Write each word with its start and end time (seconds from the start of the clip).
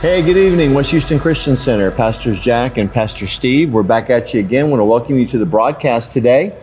Hey, 0.00 0.22
good 0.22 0.38
evening, 0.38 0.72
West 0.72 0.92
Houston 0.92 1.20
Christian 1.20 1.58
Center. 1.58 1.90
Pastors 1.90 2.40
Jack 2.40 2.78
and 2.78 2.90
Pastor 2.90 3.26
Steve. 3.26 3.74
We're 3.74 3.82
back 3.82 4.08
at 4.08 4.32
you 4.32 4.40
again. 4.40 4.70
want 4.70 4.80
to 4.80 4.84
welcome 4.86 5.18
you 5.18 5.26
to 5.26 5.36
the 5.36 5.44
broadcast 5.44 6.10
today. 6.10 6.58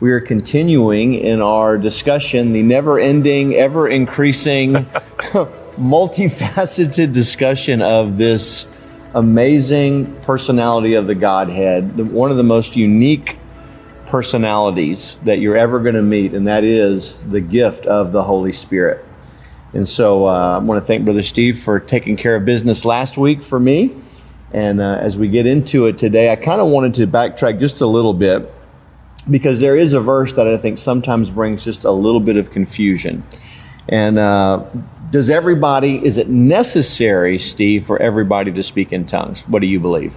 We 0.00 0.12
are 0.12 0.20
continuing 0.20 1.14
in 1.14 1.40
our 1.40 1.78
discussion, 1.78 2.52
the 2.52 2.62
never 2.62 2.98
ending, 2.98 3.54
ever 3.54 3.88
increasing, 3.88 4.74
multifaceted 5.80 7.14
discussion 7.14 7.80
of 7.80 8.18
this 8.18 8.66
amazing 9.14 10.14
personality 10.20 10.92
of 10.92 11.06
the 11.06 11.14
Godhead, 11.14 12.12
one 12.12 12.30
of 12.30 12.36
the 12.36 12.42
most 12.42 12.76
unique 12.76 13.38
personalities 14.04 15.18
that 15.24 15.38
you're 15.38 15.56
ever 15.56 15.80
going 15.80 15.94
to 15.94 16.02
meet, 16.02 16.34
and 16.34 16.46
that 16.48 16.64
is 16.64 17.18
the 17.30 17.40
gift 17.40 17.86
of 17.86 18.12
the 18.12 18.24
Holy 18.24 18.52
Spirit. 18.52 19.06
And 19.74 19.88
so 19.88 20.26
uh, 20.26 20.56
I 20.56 20.58
want 20.58 20.80
to 20.80 20.86
thank 20.86 21.04
Brother 21.04 21.22
Steve 21.22 21.58
for 21.58 21.80
taking 21.80 22.16
care 22.16 22.36
of 22.36 22.44
business 22.44 22.84
last 22.84 23.18
week 23.18 23.42
for 23.42 23.58
me. 23.58 23.94
And 24.52 24.80
uh, 24.80 24.98
as 25.00 25.18
we 25.18 25.28
get 25.28 25.46
into 25.46 25.86
it 25.86 25.98
today, 25.98 26.30
I 26.30 26.36
kind 26.36 26.60
of 26.60 26.68
wanted 26.68 26.94
to 26.94 27.08
backtrack 27.08 27.58
just 27.58 27.80
a 27.80 27.86
little 27.86 28.14
bit 28.14 28.52
because 29.28 29.58
there 29.58 29.76
is 29.76 29.92
a 29.92 30.00
verse 30.00 30.32
that 30.34 30.46
I 30.46 30.56
think 30.56 30.78
sometimes 30.78 31.28
brings 31.30 31.64
just 31.64 31.84
a 31.84 31.90
little 31.90 32.20
bit 32.20 32.36
of 32.36 32.52
confusion. 32.52 33.24
And 33.88 34.16
uh, 34.16 34.64
does 35.10 35.28
everybody, 35.28 36.04
is 36.04 36.18
it 36.18 36.28
necessary, 36.28 37.38
Steve, 37.40 37.84
for 37.84 38.00
everybody 38.00 38.52
to 38.52 38.62
speak 38.62 38.92
in 38.92 39.06
tongues? 39.06 39.42
What 39.48 39.60
do 39.60 39.66
you 39.66 39.80
believe? 39.80 40.16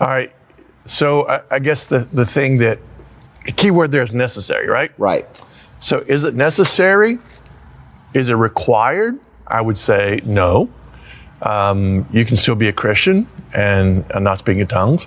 All 0.00 0.08
right. 0.08 0.32
So 0.84 1.28
I, 1.28 1.42
I 1.50 1.58
guess 1.60 1.84
the, 1.84 2.08
the 2.12 2.26
thing 2.26 2.58
that, 2.58 2.80
the 3.46 3.52
key 3.52 3.70
word 3.70 3.92
there 3.92 4.02
is 4.02 4.12
necessary, 4.12 4.66
right? 4.66 4.90
Right. 4.98 5.26
So 5.80 6.04
is 6.08 6.24
it 6.24 6.34
necessary? 6.34 7.18
Is 8.14 8.28
it 8.28 8.34
required? 8.34 9.18
I 9.46 9.60
would 9.60 9.76
say 9.76 10.20
no. 10.24 10.68
Um, 11.42 12.08
you 12.12 12.24
can 12.24 12.36
still 12.36 12.54
be 12.54 12.68
a 12.68 12.72
Christian 12.72 13.28
and, 13.54 14.04
and 14.10 14.24
not 14.24 14.38
speak 14.38 14.58
in 14.58 14.66
tongues. 14.66 15.06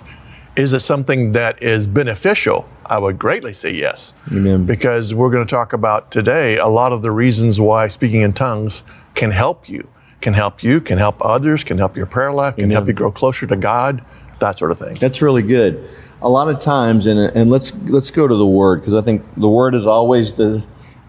Is 0.56 0.72
it 0.72 0.80
something 0.80 1.32
that 1.32 1.62
is 1.62 1.86
beneficial? 1.86 2.68
I 2.84 2.98
would 2.98 3.18
greatly 3.18 3.54
say 3.54 3.70
yes. 3.70 4.12
Amen. 4.30 4.66
Because 4.66 5.14
we're 5.14 5.30
going 5.30 5.46
to 5.46 5.50
talk 5.50 5.72
about 5.72 6.10
today 6.10 6.58
a 6.58 6.68
lot 6.68 6.92
of 6.92 7.02
the 7.02 7.10
reasons 7.10 7.58
why 7.60 7.88
speaking 7.88 8.22
in 8.22 8.32
tongues 8.32 8.82
can 9.14 9.30
help 9.30 9.68
you, 9.68 9.88
can 10.20 10.34
help 10.34 10.62
you, 10.62 10.80
can 10.80 10.98
help 10.98 11.16
others, 11.24 11.64
can 11.64 11.78
help 11.78 11.96
your 11.96 12.06
prayer 12.06 12.32
life, 12.32 12.56
can 12.56 12.70
help 12.70 12.86
you 12.86 12.92
grow 12.92 13.10
closer 13.10 13.46
to 13.46 13.56
God, 13.56 14.04
that 14.40 14.58
sort 14.58 14.72
of 14.72 14.78
thing. 14.78 14.94
That's 14.96 15.22
really 15.22 15.42
good. 15.42 15.88
A 16.20 16.28
lot 16.28 16.48
of 16.48 16.60
times, 16.60 17.06
and, 17.06 17.18
and 17.18 17.50
let's 17.50 17.74
let's 17.86 18.10
go 18.10 18.28
to 18.28 18.34
the 18.34 18.46
word 18.46 18.80
because 18.80 18.94
I 18.94 19.00
think 19.00 19.24
the 19.36 19.48
word 19.48 19.74
is 19.74 19.86
always 19.86 20.34
the 20.34 20.64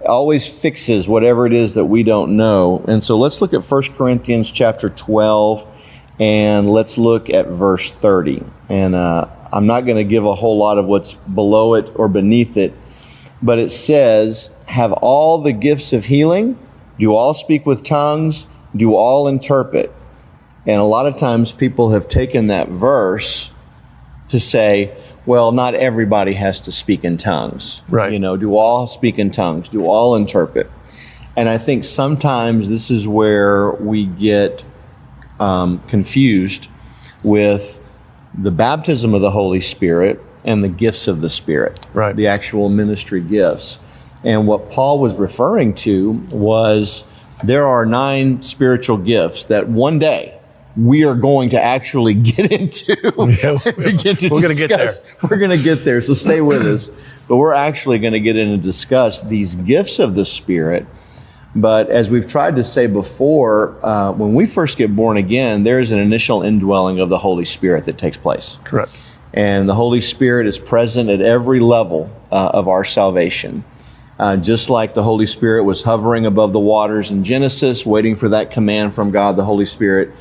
always 0.05 0.47
fixes 0.47 1.07
whatever 1.07 1.45
it 1.45 1.53
is 1.53 1.75
that 1.75 1.85
we 1.85 2.03
don't 2.03 2.35
know. 2.35 2.83
And 2.87 3.03
so 3.03 3.17
let's 3.17 3.41
look 3.41 3.53
at 3.53 3.63
1 3.63 3.81
Corinthians 3.95 4.49
chapter 4.49 4.89
12 4.89 5.67
and 6.19 6.69
let's 6.69 6.97
look 6.97 7.29
at 7.29 7.47
verse 7.47 7.91
30. 7.91 8.43
And 8.69 8.95
uh, 8.95 9.27
I'm 9.51 9.65
not 9.65 9.81
going 9.81 9.97
to 9.97 10.03
give 10.03 10.25
a 10.25 10.35
whole 10.35 10.57
lot 10.57 10.77
of 10.77 10.85
what's 10.85 11.13
below 11.13 11.73
it 11.75 11.91
or 11.95 12.07
beneath 12.07 12.57
it, 12.57 12.73
but 13.41 13.59
it 13.59 13.71
says, 13.71 14.49
Have 14.65 14.91
all 14.93 15.41
the 15.41 15.53
gifts 15.53 15.93
of 15.93 16.05
healing, 16.05 16.57
do 16.99 17.13
all 17.13 17.33
speak 17.33 17.65
with 17.65 17.83
tongues, 17.83 18.47
do 18.75 18.95
all 18.95 19.27
interpret. 19.27 19.93
And 20.65 20.79
a 20.79 20.85
lot 20.85 21.05
of 21.05 21.17
times 21.17 21.51
people 21.51 21.91
have 21.91 22.07
taken 22.07 22.47
that 22.47 22.69
verse 22.69 23.51
to 24.29 24.39
say, 24.39 24.95
well, 25.25 25.51
not 25.51 25.73
everybody 25.75 26.33
has 26.33 26.59
to 26.61 26.71
speak 26.71 27.03
in 27.03 27.17
tongues. 27.17 27.81
Right. 27.89 28.11
You 28.11 28.19
know, 28.19 28.35
do 28.37 28.55
all 28.55 28.87
speak 28.87 29.17
in 29.19 29.31
tongues? 29.31 29.69
Do 29.69 29.85
all 29.85 30.15
interpret? 30.15 30.69
And 31.35 31.49
I 31.49 31.57
think 31.57 31.85
sometimes 31.85 32.69
this 32.69 32.91
is 32.91 33.07
where 33.07 33.71
we 33.71 34.05
get 34.05 34.63
um, 35.39 35.79
confused 35.87 36.67
with 37.23 37.81
the 38.37 38.51
baptism 38.51 39.13
of 39.13 39.21
the 39.21 39.31
Holy 39.31 39.61
Spirit 39.61 40.21
and 40.45 40.63
the 40.63 40.69
gifts 40.69 41.07
of 41.07 41.21
the 41.21 41.29
Spirit, 41.29 41.79
Right. 41.93 42.15
the 42.15 42.27
actual 42.27 42.69
ministry 42.69 43.21
gifts. 43.21 43.79
And 44.23 44.45
what 44.47 44.69
Paul 44.69 44.99
was 44.99 45.17
referring 45.17 45.73
to 45.75 46.11
was 46.31 47.05
there 47.43 47.65
are 47.65 47.85
nine 47.85 48.41
spiritual 48.41 48.97
gifts 48.97 49.45
that 49.45 49.67
one 49.69 49.99
day 49.99 50.37
we 50.75 51.03
are 51.03 51.15
going 51.15 51.49
to 51.49 51.61
actually 51.61 52.13
get 52.31 52.51
into. 52.51 52.95
Begin 53.77 54.15
to 54.17 54.29
we're 54.29 54.41
gonna 54.41 54.55
get 54.55 54.67
discuss. 54.69 55.01
We're 55.21 55.37
going 55.37 55.57
to 55.57 55.63
get 55.63 55.85
there, 55.85 56.01
so 56.01 56.13
stay 56.13 56.41
with 56.41 56.65
us. 56.65 56.91
But 57.27 57.37
we're 57.37 57.53
actually 57.53 57.99
going 57.99 58.13
to 58.13 58.19
get 58.19 58.35
in 58.35 58.49
and 58.49 58.61
discuss 58.61 59.21
these 59.21 59.55
gifts 59.55 59.99
of 59.99 60.15
the 60.15 60.25
Spirit. 60.25 60.85
But 61.55 61.89
as 61.89 62.09
we've 62.09 62.27
tried 62.27 62.55
to 62.55 62.63
say 62.63 62.87
before, 62.87 63.77
uh, 63.85 64.11
when 64.11 64.33
we 64.33 64.45
first 64.47 64.77
get 64.77 64.95
born 64.95 65.17
again, 65.17 65.63
there 65.63 65.79
is 65.79 65.91
an 65.91 65.99
initial 65.99 66.41
indwelling 66.41 66.99
of 66.99 67.09
the 67.09 67.19
Holy 67.19 67.45
Spirit 67.45 67.85
that 67.85 67.97
takes 67.97 68.17
place. 68.17 68.57
Correct. 68.63 68.91
And 69.33 69.69
the 69.69 69.75
Holy 69.75 70.01
Spirit 70.01 70.47
is 70.47 70.57
present 70.57 71.09
at 71.09 71.21
every 71.21 71.59
level 71.59 72.09
uh, 72.31 72.51
of 72.53 72.67
our 72.67 72.83
salvation. 72.83 73.63
Uh, 74.19 74.37
just 74.37 74.69
like 74.69 74.93
the 74.93 75.03
Holy 75.03 75.25
Spirit 75.25 75.63
was 75.63 75.83
hovering 75.83 76.25
above 76.25 76.53
the 76.53 76.59
waters 76.59 77.11
in 77.11 77.23
Genesis, 77.23 77.85
waiting 77.85 78.15
for 78.15 78.29
that 78.29 78.51
command 78.51 78.93
from 78.93 79.11
God, 79.11 79.35
the 79.35 79.45
Holy 79.45 79.65
Spirit 79.65 80.11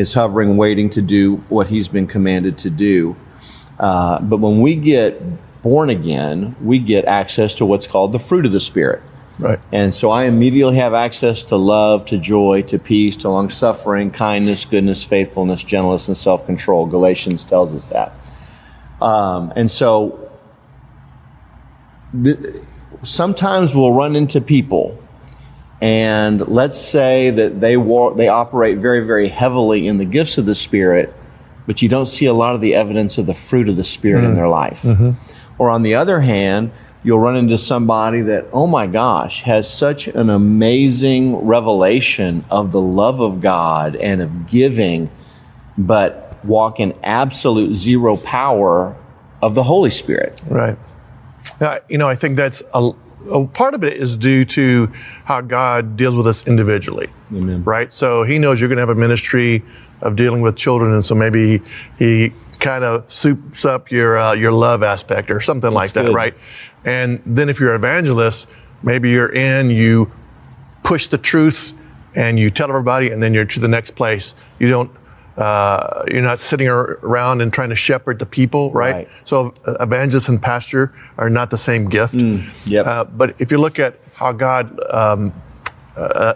is 0.00 0.14
hovering, 0.14 0.56
waiting 0.56 0.90
to 0.90 1.02
do 1.02 1.36
what 1.48 1.68
He's 1.68 1.88
been 1.88 2.06
commanded 2.06 2.58
to 2.58 2.70
do. 2.70 3.16
Uh, 3.78 4.20
but 4.20 4.38
when 4.38 4.60
we 4.60 4.76
get 4.76 5.22
born 5.62 5.90
again, 5.90 6.56
we 6.62 6.78
get 6.78 7.04
access 7.04 7.54
to 7.56 7.66
what's 7.66 7.86
called 7.86 8.12
the 8.12 8.18
fruit 8.18 8.46
of 8.46 8.52
the 8.52 8.60
Spirit. 8.60 9.02
Right. 9.38 9.58
And 9.72 9.94
so 9.94 10.10
I 10.10 10.24
immediately 10.24 10.76
have 10.76 10.92
access 10.92 11.44
to 11.44 11.56
love, 11.56 12.04
to 12.06 12.18
joy, 12.18 12.62
to 12.62 12.78
peace, 12.78 13.16
to 13.18 13.30
long 13.30 13.48
suffering, 13.48 14.10
kindness, 14.10 14.66
goodness, 14.66 15.02
faithfulness, 15.02 15.62
gentleness, 15.62 16.08
and 16.08 16.16
self 16.16 16.44
control. 16.44 16.86
Galatians 16.86 17.44
tells 17.44 17.74
us 17.74 17.88
that. 17.88 18.12
Um, 19.00 19.50
and 19.56 19.70
so 19.70 20.30
th- 22.22 22.38
sometimes 23.02 23.74
we'll 23.74 23.94
run 23.94 24.14
into 24.14 24.42
people, 24.42 25.02
and 25.80 26.46
let's 26.48 26.78
say 26.78 27.30
that 27.30 27.60
they, 27.60 27.76
war- 27.76 28.14
they 28.14 28.28
operate 28.28 28.78
very, 28.78 29.00
very 29.00 29.28
heavily 29.28 29.86
in 29.86 29.98
the 29.98 30.04
gifts 30.04 30.38
of 30.38 30.46
the 30.46 30.54
Spirit, 30.54 31.14
but 31.66 31.82
you 31.82 31.88
don't 31.88 32.06
see 32.06 32.26
a 32.26 32.34
lot 32.34 32.54
of 32.54 32.60
the 32.60 32.74
evidence 32.74 33.16
of 33.18 33.26
the 33.26 33.34
fruit 33.34 33.68
of 33.68 33.76
the 33.76 33.84
Spirit 33.84 34.24
in 34.24 34.34
their 34.34 34.48
life. 34.48 34.84
Or 35.58 35.70
on 35.70 35.82
the 35.82 35.94
other 35.94 36.20
hand, 36.20 36.72
you'll 37.02 37.18
run 37.18 37.36
into 37.36 37.56
somebody 37.56 38.20
that, 38.22 38.46
oh 38.52 38.66
my 38.66 38.86
gosh, 38.86 39.42
has 39.42 39.72
such 39.72 40.06
an 40.08 40.28
amazing 40.28 41.36
revelation 41.36 42.44
of 42.50 42.72
the 42.72 42.80
love 42.80 43.20
of 43.20 43.40
God 43.40 43.96
and 43.96 44.20
of 44.20 44.46
giving, 44.46 45.10
but 45.78 46.38
walk 46.44 46.80
in 46.80 46.94
absolute 47.02 47.74
zero 47.74 48.16
power 48.16 48.96
of 49.40 49.54
the 49.54 49.62
Holy 49.62 49.90
Spirit. 49.90 50.40
Right. 50.46 50.76
Uh, 51.60 51.78
you 51.88 51.98
know, 51.98 52.08
I 52.08 52.14
think 52.14 52.36
that's 52.36 52.62
a 52.74 52.90
part 53.52 53.74
of 53.74 53.84
it 53.84 53.96
is 53.96 54.18
due 54.18 54.44
to 54.46 54.90
how 55.24 55.40
God 55.40 55.96
deals 55.96 56.16
with 56.16 56.26
us 56.26 56.46
individually. 56.46 57.08
Amen. 57.32 57.62
Right. 57.64 57.92
So 57.92 58.22
He 58.24 58.38
knows 58.38 58.60
you're 58.60 58.68
going 58.68 58.76
to 58.76 58.82
have 58.82 58.88
a 58.88 58.94
ministry 58.94 59.62
of 60.00 60.16
dealing 60.16 60.40
with 60.40 60.56
children, 60.56 60.92
and 60.92 61.04
so 61.04 61.14
maybe 61.14 61.62
He 61.98 62.32
kind 62.58 62.84
of 62.84 63.10
soups 63.12 63.64
up 63.64 63.90
your 63.90 64.18
uh, 64.18 64.32
your 64.32 64.52
love 64.52 64.82
aspect 64.82 65.30
or 65.30 65.40
something 65.40 65.72
like 65.72 65.92
that, 65.92 66.06
good. 66.06 66.14
right? 66.14 66.34
And 66.84 67.22
then 67.26 67.48
if 67.48 67.60
you're 67.60 67.74
an 67.74 67.80
evangelist, 67.80 68.48
maybe 68.82 69.10
you're 69.10 69.32
in, 69.32 69.70
you 69.70 70.10
push 70.82 71.06
the 71.08 71.18
truth, 71.18 71.72
and 72.14 72.38
you 72.38 72.50
tell 72.50 72.68
everybody, 72.68 73.10
and 73.10 73.22
then 73.22 73.34
you're 73.34 73.44
to 73.44 73.60
the 73.60 73.68
next 73.68 73.92
place. 73.92 74.34
You 74.58 74.68
don't. 74.68 74.90
Uh, 75.40 76.04
you're 76.10 76.20
not 76.20 76.38
sitting 76.38 76.68
around 76.68 77.40
and 77.40 77.50
trying 77.52 77.70
to 77.70 77.76
shepherd 77.76 78.18
the 78.18 78.26
people, 78.26 78.70
right? 78.72 78.94
Right. 78.94 79.08
So 79.24 79.54
uh, 79.66 79.74
evangelist 79.80 80.28
and 80.28 80.40
pastor 80.40 80.92
are 81.16 81.30
not 81.30 81.48
the 81.50 81.56
same 81.58 81.88
gift. 81.88 82.14
yep. 82.66 82.86
Uh, 82.86 83.04
but 83.04 83.34
if 83.38 83.50
you 83.50 83.58
look 83.58 83.78
at 83.78 83.98
how 84.14 84.32
God 84.32 84.78
um, 84.90 85.32
uh, 85.96 86.34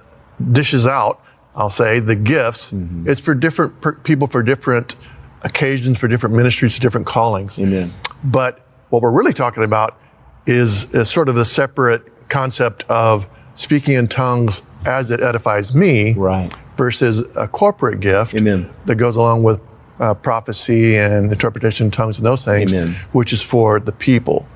dishes 0.53 0.87
out, 0.87 1.21
I'll 1.55 1.71
say 1.71 2.01
the 2.01 2.17
gifts, 2.17 2.73
it's 3.05 3.21
for 3.21 3.35
different 3.35 3.81
per- 3.81 3.93
people 3.97 4.27
for 4.27 4.43
different 4.43 4.97
occasions, 5.43 5.99
for 5.99 6.09
different 6.09 6.35
ministries, 6.35 6.75
for 6.75 6.81
different 6.81 7.07
callings. 7.07 7.61
Amen. 7.61 7.93
But 8.25 8.67
what 8.89 9.03
we're 9.03 9.13
really 9.13 9.35
talking 9.35 9.63
about 9.65 9.99
is, 10.47 10.93
is 10.95 11.11
sort 11.11 11.29
of 11.29 11.35
the 11.35 11.45
separate 11.45 12.03
concept 12.31 12.85
of 12.89 13.27
speaking 13.55 13.95
in 13.95 14.09
tongues 14.09 14.63
as 14.87 15.11
it 15.11 15.21
edifies 15.21 15.75
me 15.75 16.15
Right. 16.15 16.53
Versus 16.77 17.25
a 17.37 17.49
corporate 17.49 18.01
gift 18.01 18.35
Amen. 18.35 18.73
that 18.87 18.97
goes 18.97 19.17
along 19.17 19.43
with 19.43 19.61
uh, 20.01 20.15
prophecy 20.15 20.97
and 20.97 21.31
interpretation 21.31 21.87
of 21.87 21.93
tongues 21.93 22.19
and 22.19 22.27
those 22.27 22.45
things, 22.45 22.75
Amen. 22.75 22.97
which 23.13 23.33
is 23.33 23.43
for 23.43 23.79
the 23.79 23.93
people. 23.93 24.47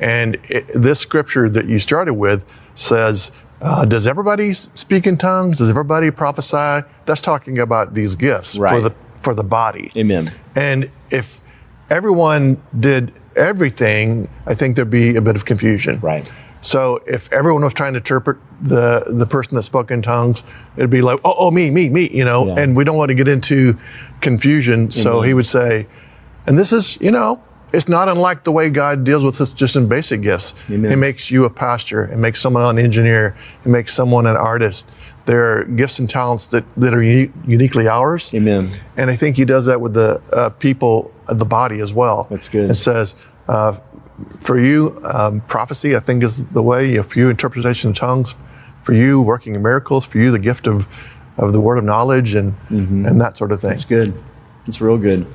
And 0.00 0.36
it, 0.48 0.66
this 0.74 0.98
scripture 0.98 1.48
that 1.48 1.66
you 1.66 1.78
started 1.78 2.14
with 2.14 2.44
says, 2.74 3.32
uh, 3.60 3.84
does 3.84 4.06
everybody 4.06 4.54
speak 4.54 5.06
in 5.06 5.18
tongues? 5.18 5.58
Does 5.58 5.68
everybody 5.68 6.10
prophesy? 6.10 6.86
That's 7.06 7.20
talking 7.20 7.58
about 7.58 7.94
these 7.94 8.16
gifts 8.16 8.56
for 8.56 8.80
the 8.80 8.94
for 9.20 9.34
the 9.34 9.44
body. 9.44 9.92
Amen. 9.96 10.32
And 10.54 10.90
if 11.10 11.42
everyone 11.90 12.62
did 12.78 13.12
everything, 13.36 14.28
I 14.46 14.54
think 14.54 14.76
there'd 14.76 14.88
be 14.88 15.14
a 15.14 15.20
bit 15.20 15.36
of 15.36 15.44
confusion. 15.44 16.00
Right. 16.00 16.32
So 16.60 17.00
if 17.06 17.32
everyone 17.32 17.64
was 17.64 17.74
trying 17.74 17.94
to 17.94 17.98
interpret 17.98 18.38
the 18.60 19.04
the 19.06 19.26
person 19.26 19.54
that 19.54 19.62
spoke 19.62 19.90
in 19.90 20.02
tongues, 20.02 20.44
it'd 20.76 20.90
be 20.90 21.02
like, 21.02 21.20
oh, 21.24 21.34
oh 21.38 21.50
me, 21.50 21.70
me, 21.70 21.88
me, 21.88 22.08
you 22.10 22.24
know. 22.24 22.46
Yeah. 22.48 22.60
And 22.60 22.76
we 22.76 22.84
don't 22.84 22.96
want 22.96 23.08
to 23.08 23.14
get 23.14 23.28
into 23.28 23.78
confusion. 24.20 24.92
So 24.92 25.22
he 25.22 25.32
would 25.34 25.46
say, 25.46 25.86
and 26.46 26.58
this 26.58 26.72
is, 26.72 27.00
you 27.00 27.10
know, 27.10 27.42
it's 27.72 27.88
not 27.88 28.08
unlike 28.08 28.44
the 28.44 28.52
way 28.52 28.68
God 28.68 29.04
deals 29.04 29.24
with 29.24 29.40
us 29.40 29.50
just 29.50 29.76
in 29.76 29.88
basic 29.88 30.22
gifts. 30.22 30.54
Amen. 30.70 30.90
He 30.90 30.96
makes 30.96 31.30
you 31.30 31.44
a 31.44 31.50
pastor, 31.50 32.02
and 32.02 32.20
makes 32.20 32.40
someone 32.40 32.64
an 32.64 32.84
engineer, 32.84 33.36
He 33.62 33.70
makes 33.70 33.94
someone 33.94 34.26
an 34.26 34.36
artist. 34.36 34.88
There 35.26 35.60
are 35.60 35.64
gifts 35.64 35.98
and 35.98 36.10
talents 36.10 36.48
that, 36.48 36.64
that 36.76 36.92
are 36.92 37.02
uni- 37.02 37.32
uniquely 37.46 37.86
ours. 37.86 38.34
Amen. 38.34 38.72
And 38.96 39.10
I 39.10 39.16
think 39.16 39.36
he 39.36 39.44
does 39.44 39.66
that 39.66 39.80
with 39.80 39.94
the 39.94 40.20
uh, 40.32 40.48
people 40.50 41.12
the 41.28 41.44
body 41.44 41.80
as 41.80 41.94
well. 41.94 42.26
That's 42.28 42.48
good. 42.48 42.70
It 42.70 42.74
says, 42.74 43.14
uh, 43.48 43.78
for 44.40 44.58
you, 44.58 45.00
um, 45.04 45.40
prophecy, 45.42 45.96
I 45.96 46.00
think, 46.00 46.22
is 46.22 46.44
the 46.46 46.62
way. 46.62 47.00
For 47.02 47.18
you, 47.18 47.28
interpretation 47.28 47.90
of 47.90 47.96
tongues. 47.96 48.34
For 48.82 48.92
you, 48.92 49.20
working 49.20 49.54
in 49.54 49.62
miracles. 49.62 50.04
For 50.04 50.18
you, 50.18 50.30
the 50.30 50.38
gift 50.38 50.66
of, 50.66 50.86
of 51.36 51.52
the 51.52 51.60
word 51.60 51.78
of 51.78 51.84
knowledge 51.84 52.34
and, 52.34 52.54
and 52.70 53.20
that 53.20 53.36
sort 53.36 53.52
of 53.52 53.60
thing. 53.60 53.72
It's 53.72 53.84
good. 53.84 54.14
It's 54.66 54.80
real 54.80 54.98
good. 54.98 55.26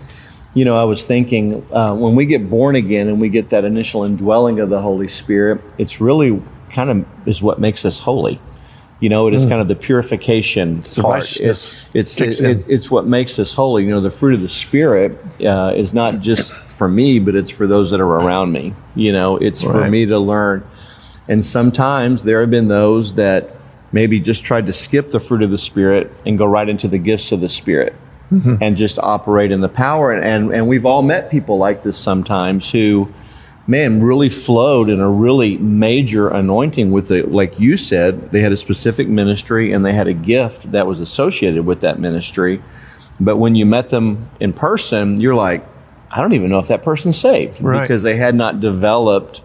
You 0.54 0.64
know, 0.64 0.78
I 0.78 0.84
was 0.86 1.04
thinking 1.04 1.66
uh, 1.72 1.94
when 1.96 2.16
we 2.16 2.26
get 2.26 2.50
born 2.50 2.76
again 2.76 3.08
and 3.08 3.20
we 3.20 3.30
get 3.30 3.50
that 3.50 3.66
initial 3.66 4.04
indwelling 4.04 4.60
of 4.60 4.70
the 4.70 4.82
Holy 4.82 5.08
Spirit, 5.08 5.62
it's 5.78 6.00
really 6.00 6.42
kind 6.70 6.90
of 6.90 7.28
is 7.28 7.44
what 7.44 7.60
makes 7.60 7.84
us 7.86 8.00
holy. 8.00 8.40
You 9.02 9.10
know, 9.10 9.28
it 9.28 9.34
is 9.34 9.46
kind 9.46 9.62
of 9.62 9.68
the 9.68 9.76
purification 9.76 10.82
the 10.82 11.02
part. 11.02 11.24
It's 11.40 11.76
it's, 11.94 12.16
kicks 12.16 12.40
it, 12.40 12.66
it's 12.70 12.90
what 12.90 13.06
makes 13.06 13.38
us 13.40 13.54
holy. 13.54 13.84
You 13.84 13.90
know, 13.90 14.02
the 14.02 14.10
fruit 14.10 14.36
of 14.36 14.42
the 14.42 14.50
Spirit 14.50 15.18
uh, 15.46 15.74
is 15.76 15.94
not 15.94 16.22
just 16.22 16.54
for 16.54 16.88
me, 16.88 17.20
but 17.20 17.36
it's 17.36 17.50
for 17.50 17.68
those 17.68 17.92
that 17.92 18.00
are 18.00 18.06
around 18.06 18.54
me. 18.54 18.74
You 18.96 19.12
know, 19.12 19.38
it's 19.38 19.62
for 19.64 19.90
me 19.90 20.06
to 20.06 20.18
learn. 20.18 20.66
And 21.28 21.44
sometimes 21.44 22.24
there 22.24 22.40
have 22.40 22.52
been 22.52 22.68
those 22.68 23.16
that 23.16 23.52
maybe 23.92 24.20
just 24.20 24.44
tried 24.44 24.66
to 24.68 24.74
skip 24.74 25.12
the 25.12 25.20
fruit 25.20 25.42
of 25.42 25.52
the 25.52 25.58
Spirit 25.58 26.12
and 26.26 26.38
go 26.38 26.46
right 26.46 26.70
into 26.70 26.88
the 26.88 26.98
gifts 26.98 27.32
of 27.32 27.42
the 27.42 27.50
Spirit 27.50 27.96
and 28.62 28.76
just 28.76 28.98
operate 29.00 29.52
in 29.52 29.62
the 29.62 29.70
power. 29.70 30.12
And, 30.12 30.24
and, 30.24 30.54
and 30.54 30.68
we've 30.68 30.86
all 30.86 31.02
met 31.02 31.30
people 31.30 31.58
like 31.58 31.84
this 31.84 31.98
sometimes 31.98 32.72
who, 32.72 33.14
man, 33.68 34.04
really 34.04 34.30
flowed 34.30 34.90
in 34.90 35.00
a 35.00 35.10
really 35.10 35.58
major 35.58 36.30
anointing 36.30 36.92
with 36.92 37.08
the, 37.08 37.24
like 37.24 37.60
you 37.60 37.78
said, 37.78 38.32
they 38.32 38.42
had 38.42 38.52
a 38.52 38.58
specific 38.58 39.08
ministry 39.08 39.72
and 39.72 39.84
they 39.84 39.94
had 39.94 40.08
a 40.08 40.14
gift 40.14 40.72
that 40.72 40.86
was 40.86 41.00
associated 41.00 41.66
with 41.66 41.82
that 41.82 42.00
ministry. 42.00 42.62
But 43.20 43.38
when 43.38 43.56
you 43.56 43.66
met 43.66 43.90
them 43.90 44.30
in 44.40 44.54
person, 44.54 45.20
you're 45.20 45.36
like, 45.36 45.66
I 46.12 46.22
don't 46.22 46.34
even 46.34 46.50
know 46.50 46.60
if 46.60 46.68
that 46.68 46.84
person's 46.84 47.18
saved 47.18 47.62
Right. 47.62 47.82
because 47.82 48.04
they 48.04 48.16
had 48.18 48.36
not 48.36 48.60
developed 48.60 49.42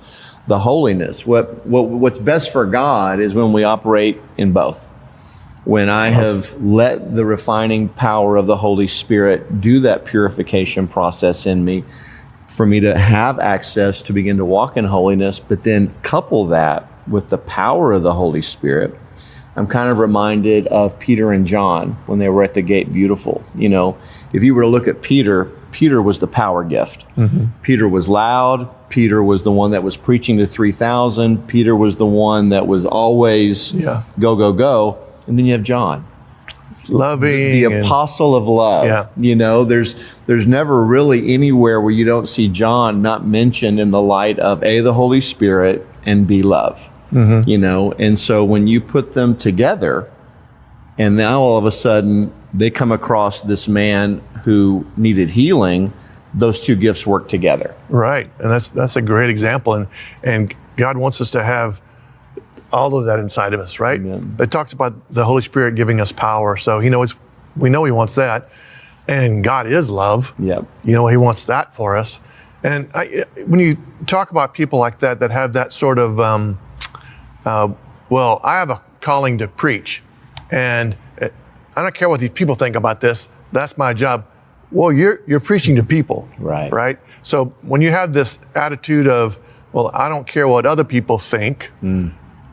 the 0.46 0.60
holiness. 0.60 1.26
What, 1.26 1.66
what 1.66 1.88
what's 1.88 2.18
best 2.18 2.52
for 2.52 2.66
God 2.66 3.20
is 3.20 3.34
when 3.34 3.52
we 3.52 3.64
operate 3.64 4.20
in 4.36 4.52
both. 4.52 4.88
When 5.64 5.88
I 5.88 6.08
have 6.08 6.60
let 6.60 7.14
the 7.14 7.24
refining 7.24 7.90
power 7.90 8.36
of 8.36 8.46
the 8.46 8.56
Holy 8.56 8.88
Spirit 8.88 9.60
do 9.60 9.78
that 9.80 10.04
purification 10.04 10.88
process 10.88 11.44
in 11.46 11.64
me, 11.64 11.84
for 12.50 12.66
me 12.66 12.80
to 12.80 12.98
have 12.98 13.38
access 13.38 14.02
to 14.02 14.12
begin 14.12 14.36
to 14.36 14.44
walk 14.44 14.76
in 14.76 14.84
holiness, 14.84 15.38
but 15.38 15.62
then 15.62 15.94
couple 16.02 16.44
that 16.46 16.86
with 17.08 17.30
the 17.30 17.38
power 17.38 17.92
of 17.92 18.02
the 18.02 18.14
Holy 18.14 18.42
Spirit. 18.42 18.98
I'm 19.56 19.66
kind 19.66 19.90
of 19.90 19.98
reminded 19.98 20.66
of 20.68 20.98
Peter 20.98 21.32
and 21.32 21.46
John 21.46 21.92
when 22.06 22.18
they 22.18 22.28
were 22.28 22.42
at 22.42 22.54
the 22.54 22.62
gate 22.62 22.92
beautiful. 22.92 23.44
You 23.54 23.68
know, 23.68 23.98
if 24.32 24.42
you 24.42 24.54
were 24.54 24.62
to 24.62 24.68
look 24.68 24.86
at 24.88 25.02
Peter, 25.02 25.46
Peter 25.72 26.00
was 26.00 26.20
the 26.20 26.26
power 26.26 26.64
gift. 26.64 27.04
Mm-hmm. 27.16 27.46
Peter 27.62 27.88
was 27.88 28.08
loud. 28.08 28.68
Peter 28.90 29.22
was 29.22 29.42
the 29.42 29.52
one 29.52 29.70
that 29.72 29.82
was 29.82 29.96
preaching 29.96 30.38
to 30.38 30.46
3,000. 30.46 31.46
Peter 31.46 31.74
was 31.76 31.96
the 31.96 32.06
one 32.06 32.48
that 32.50 32.66
was 32.66 32.86
always 32.86 33.72
Yeah. 33.72 34.02
go, 34.18 34.34
go, 34.36 34.52
go. 34.52 34.98
And 35.26 35.38
then 35.38 35.46
you 35.46 35.52
have 35.52 35.62
John 35.62 36.06
Loving. 36.90 37.52
the 37.52 37.64
and- 37.64 37.84
apostle 37.84 38.34
of 38.34 38.46
love. 38.46 38.86
Yeah. 38.86 39.06
You 39.16 39.36
know, 39.36 39.64
there's 39.64 39.94
there's 40.26 40.46
never 40.46 40.82
really 40.84 41.32
anywhere 41.32 41.80
where 41.80 41.92
you 41.92 42.04
don't 42.04 42.28
see 42.28 42.48
John 42.48 43.02
not 43.02 43.26
mentioned 43.26 43.80
in 43.80 43.90
the 43.90 44.00
light 44.00 44.38
of 44.38 44.62
A 44.62 44.80
the 44.80 44.94
Holy 44.94 45.20
Spirit 45.20 45.86
and 46.04 46.26
B 46.26 46.42
love. 46.42 46.88
Mm-hmm. 47.12 47.48
You 47.48 47.58
know, 47.58 47.92
and 47.92 48.18
so 48.18 48.44
when 48.44 48.68
you 48.68 48.80
put 48.80 49.14
them 49.14 49.36
together 49.36 50.08
and 50.96 51.16
now 51.16 51.40
all 51.40 51.58
of 51.58 51.64
a 51.64 51.72
sudden 51.72 52.32
they 52.54 52.70
come 52.70 52.92
across 52.92 53.40
this 53.40 53.66
man 53.66 54.20
who 54.44 54.86
needed 54.96 55.30
healing, 55.30 55.92
those 56.34 56.60
two 56.60 56.76
gifts 56.76 57.06
work 57.06 57.28
together. 57.28 57.74
Right, 57.88 58.30
and 58.38 58.50
that's 58.50 58.68
that's 58.68 58.96
a 58.96 59.02
great 59.02 59.30
example, 59.30 59.74
and 59.74 59.88
and 60.22 60.54
God 60.76 60.96
wants 60.96 61.20
us 61.20 61.30
to 61.32 61.42
have 61.42 61.80
all 62.72 62.96
of 62.96 63.06
that 63.06 63.18
inside 63.18 63.54
of 63.54 63.60
us, 63.60 63.80
right? 63.80 64.00
Amen. 64.00 64.36
It 64.38 64.50
talks 64.50 64.72
about 64.72 65.10
the 65.12 65.24
Holy 65.24 65.42
Spirit 65.42 65.74
giving 65.74 66.00
us 66.00 66.12
power, 66.12 66.56
so 66.56 66.80
He 66.80 66.88
knows 66.88 67.14
we 67.56 67.68
know 67.70 67.84
He 67.84 67.90
wants 67.92 68.14
that, 68.14 68.48
and 69.08 69.42
God 69.42 69.66
is 69.66 69.90
love. 69.90 70.32
Yep. 70.38 70.66
You 70.84 70.92
know 70.92 71.06
He 71.08 71.16
wants 71.16 71.44
that 71.44 71.74
for 71.74 71.96
us, 71.96 72.20
and 72.62 72.90
I, 72.94 73.24
when 73.46 73.60
you 73.60 73.76
talk 74.06 74.30
about 74.30 74.54
people 74.54 74.78
like 74.78 75.00
that 75.00 75.20
that 75.20 75.30
have 75.30 75.52
that 75.54 75.72
sort 75.72 75.98
of, 75.98 76.20
um, 76.20 76.58
uh, 77.44 77.68
well, 78.08 78.40
I 78.44 78.54
have 78.58 78.70
a 78.70 78.82
calling 79.00 79.38
to 79.38 79.48
preach, 79.48 80.02
and 80.50 80.96
uh, 81.20 81.28
I 81.76 81.82
don't 81.82 81.94
care 81.94 82.08
what 82.08 82.20
these 82.20 82.30
people 82.30 82.54
think 82.54 82.76
about 82.76 83.00
this. 83.00 83.28
That's 83.52 83.76
my 83.76 83.92
job. 83.94 84.26
Well, 84.70 84.92
you're 84.92 85.20
you're 85.26 85.40
preaching 85.40 85.74
to 85.76 85.82
people, 85.82 86.28
Right. 86.38 86.72
Right. 86.72 86.98
So 87.22 87.46
when 87.62 87.80
you 87.80 87.90
have 87.90 88.12
this 88.12 88.38
attitude 88.54 89.08
of, 89.08 89.38
well, 89.72 89.90
I 89.92 90.08
don't 90.08 90.26
care 90.26 90.46
what 90.48 90.64
other 90.64 90.84
people 90.84 91.18
think, 91.18 91.70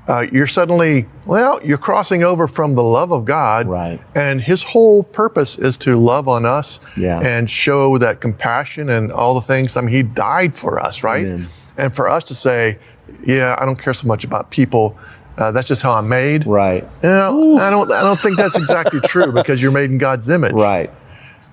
uh, 0.07 0.25
you're 0.31 0.47
suddenly, 0.47 1.05
well, 1.25 1.59
you're 1.63 1.77
crossing 1.77 2.23
over 2.23 2.47
from 2.47 2.75
the 2.75 2.83
love 2.83 3.11
of 3.11 3.25
God. 3.25 3.67
Right. 3.67 3.99
And 4.15 4.39
His 4.41 4.63
whole 4.63 5.03
purpose 5.03 5.57
is 5.57 5.77
to 5.79 5.97
love 5.97 6.27
on 6.27 6.45
us 6.45 6.79
Yeah. 6.95 7.19
and 7.19 7.49
show 7.49 7.97
that 7.97 8.21
compassion 8.21 8.89
and 8.89 9.11
all 9.11 9.33
the 9.35 9.41
things. 9.41 9.75
I 9.75 9.81
mean, 9.81 9.93
He 9.93 10.03
died 10.03 10.55
for 10.55 10.79
us, 10.79 11.03
right? 11.03 11.25
Amen. 11.25 11.49
And 11.77 11.95
for 11.95 12.07
us 12.09 12.25
to 12.29 12.35
say, 12.35 12.79
yeah, 13.25 13.55
I 13.59 13.65
don't 13.65 13.77
care 13.79 13.93
so 13.93 14.07
much 14.07 14.23
about 14.23 14.49
people. 14.49 14.97
Uh, 15.37 15.51
that's 15.51 15.67
just 15.67 15.83
how 15.83 15.91
I'm 15.93 16.09
made. 16.09 16.47
Right. 16.47 16.83
You 17.03 17.09
know, 17.09 17.57
I 17.57 17.69
don't. 17.69 17.91
I 17.91 18.01
don't 18.01 18.19
think 18.19 18.37
that's 18.37 18.55
exactly 18.57 18.99
true 19.05 19.31
because 19.31 19.61
you're 19.61 19.71
made 19.71 19.91
in 19.91 19.99
God's 19.99 20.27
image. 20.29 20.53
Right. 20.53 20.89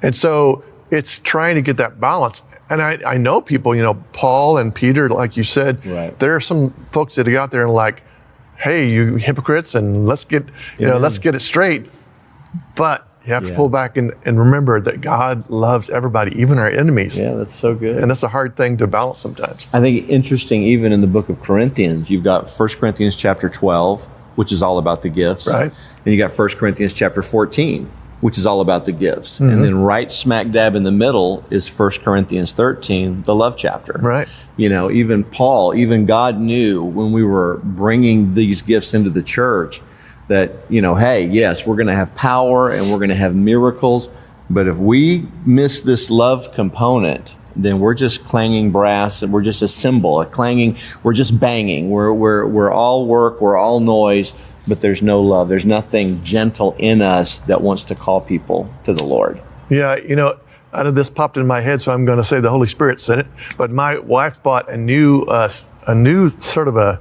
And 0.03 0.17
so 0.17 0.65
it's 0.91 1.19
trying 1.19 1.57
to 1.57 1.61
get 1.63 1.77
that 1.77 2.01
balance. 2.01 2.43
And 2.71 2.81
I, 2.81 2.99
I 3.07 3.17
know 3.19 3.41
people, 3.43 3.75
you 3.77 3.83
know, 3.83 3.95
Paul 4.15 4.57
and 4.59 4.75
Peter, 4.75 5.09
like 5.11 5.37
you 5.37 5.45
said, 5.45 5.85
Right. 5.85 6.19
there 6.19 6.35
are 6.35 6.41
some 6.41 6.73
folks 6.93 7.17
that 7.17 7.29
are 7.29 7.37
out 7.39 7.51
there 7.51 7.65
and 7.65 7.73
like, 7.75 8.03
hey, 8.57 8.89
you 8.89 9.17
hypocrites, 9.17 9.75
and 9.75 10.07
let's 10.07 10.25
get, 10.25 10.45
you 10.79 10.87
know, 10.87 10.95
Yeah. 10.95 10.99
let's 10.99 11.19
get 11.19 11.35
it 11.35 11.41
straight. 11.43 11.87
But 12.77 13.07
you 13.27 13.33
have 13.35 13.45
Yeah. 13.45 13.51
to 13.51 13.57
pull 13.57 13.69
back 13.69 13.97
and, 13.97 14.13
and 14.25 14.39
remember 14.39 14.81
that 14.81 15.01
God 15.01 15.49
loves 15.51 15.91
everybody, 15.91 16.39
even 16.41 16.59
our 16.59 16.69
enemies. 16.69 17.19
Yeah, 17.19 17.35
that's 17.35 17.55
so 17.55 17.75
good. 17.75 17.97
And 17.99 18.11
that's 18.11 18.23
a 18.23 18.29
hard 18.29 18.57
thing 18.57 18.77
to 18.79 18.87
balance 18.87 19.19
sometimes. 19.21 19.67
I 19.73 19.81
think 19.81 20.09
interesting, 20.09 20.63
even 20.63 20.93
in 20.93 21.01
the 21.01 21.07
book 21.07 21.29
of 21.29 21.41
Corinthians, 21.43 22.11
you've 22.11 22.25
got 22.25 22.49
1 22.51 22.69
Corinthians 22.79 23.17
chapter 23.17 23.49
12, 23.49 24.03
which 24.37 24.53
is 24.53 24.63
all 24.63 24.79
about 24.79 25.03
the 25.03 25.09
gifts. 25.09 25.47
Right. 25.49 25.73
And 26.05 26.15
you 26.15 26.19
got 26.19 26.33
1 26.33 26.57
Corinthians 26.59 26.93
chapter 26.93 27.23
14, 27.23 27.89
which 28.25 28.39
is 28.39 28.47
all 28.47 28.63
about 28.63 28.87
the 28.87 28.93
gifts. 28.93 29.35
Mm-hmm. 29.35 29.51
And 29.51 29.63
then 29.63 29.75
right 29.83 30.11
smack 30.11 30.51
dab 30.51 30.77
in 30.77 30.83
the 30.83 30.91
middle 30.91 31.45
is 31.51 31.69
1 31.69 31.91
Corinthians 32.03 32.55
13, 32.55 33.25
the 33.25 33.35
love 33.35 33.55
chapter. 33.59 34.01
Right. 34.01 34.27
You 34.57 34.71
know, 34.71 34.91
even 34.91 35.25
Paul, 35.25 35.75
even 35.75 36.07
God 36.07 36.41
knew 36.41 36.83
when 36.83 37.13
we 37.13 37.23
were 37.23 37.61
bringing 37.63 38.33
these 38.33 38.63
gifts 38.63 38.95
into 38.95 39.11
the 39.11 39.23
church 39.23 39.83
that, 40.29 40.53
you 40.71 40.81
know, 40.81 40.95
hey, 40.95 41.27
yes, 41.27 41.67
we're 41.67 41.77
going 41.77 41.89
to 41.89 41.95
have 41.95 42.15
power 42.15 42.71
and 42.71 42.91
we're 42.91 42.97
going 42.97 43.11
to 43.11 43.15
have 43.15 43.35
miracles. 43.35 44.09
But 44.49 44.69
if 44.69 44.79
we 44.79 45.29
miss 45.45 45.83
this 45.83 46.09
love 46.11 46.51
component, 46.55 47.37
then 47.55 47.79
we're 47.79 47.93
just 47.93 48.25
clanging 48.25 48.73
brass 48.73 49.23
and 49.23 49.35
we're 49.35 49.43
just 49.43 49.61
a 49.61 49.69
cymbal, 49.69 50.23
a 50.23 50.25
clanging, 50.25 50.79
we're 51.03 51.13
just 51.13 51.39
banging. 51.39 51.91
We're, 51.91 52.11
we're, 52.11 52.47
we're 52.47 52.73
all 52.73 53.05
work, 53.05 53.43
we're 53.43 53.59
all 53.59 53.81
noise, 53.81 54.33
but 54.67 54.81
there's 54.81 55.03
no 55.03 55.21
love. 55.21 55.49
There's 55.49 55.67
nothing 55.67 56.23
gentle 56.25 56.75
in 56.79 57.03
us 57.03 57.39
that 57.39 57.61
wants 57.61 57.85
to 57.85 57.95
call 57.95 58.21
people 58.21 58.73
to 58.85 58.93
the 58.93 59.05
Lord. 59.05 59.43
Yeah, 59.69 59.97
you 59.97 60.17
know, 60.17 60.39
out 60.73 60.87
of 60.87 60.95
this 60.95 61.09
popped 61.09 61.37
in 61.37 61.47
my 61.47 61.61
head, 61.61 61.81
so 61.81 61.93
I'm 61.93 62.05
going 62.05 62.19
to 62.19 62.25
say 62.25 62.41
the 62.41 62.51
Holy 62.51 62.67
Spirit 62.67 63.01
said 63.01 63.19
it. 63.19 63.27
But 63.57 63.71
my 63.71 63.99
wife 63.99 64.43
bought 64.43 64.69
a 64.69 64.77
new, 64.77 65.23
uh, 65.23 65.49
a 65.87 65.95
new 65.95 66.39
sort 66.41 66.69
of 66.69 66.77
a 66.77 67.01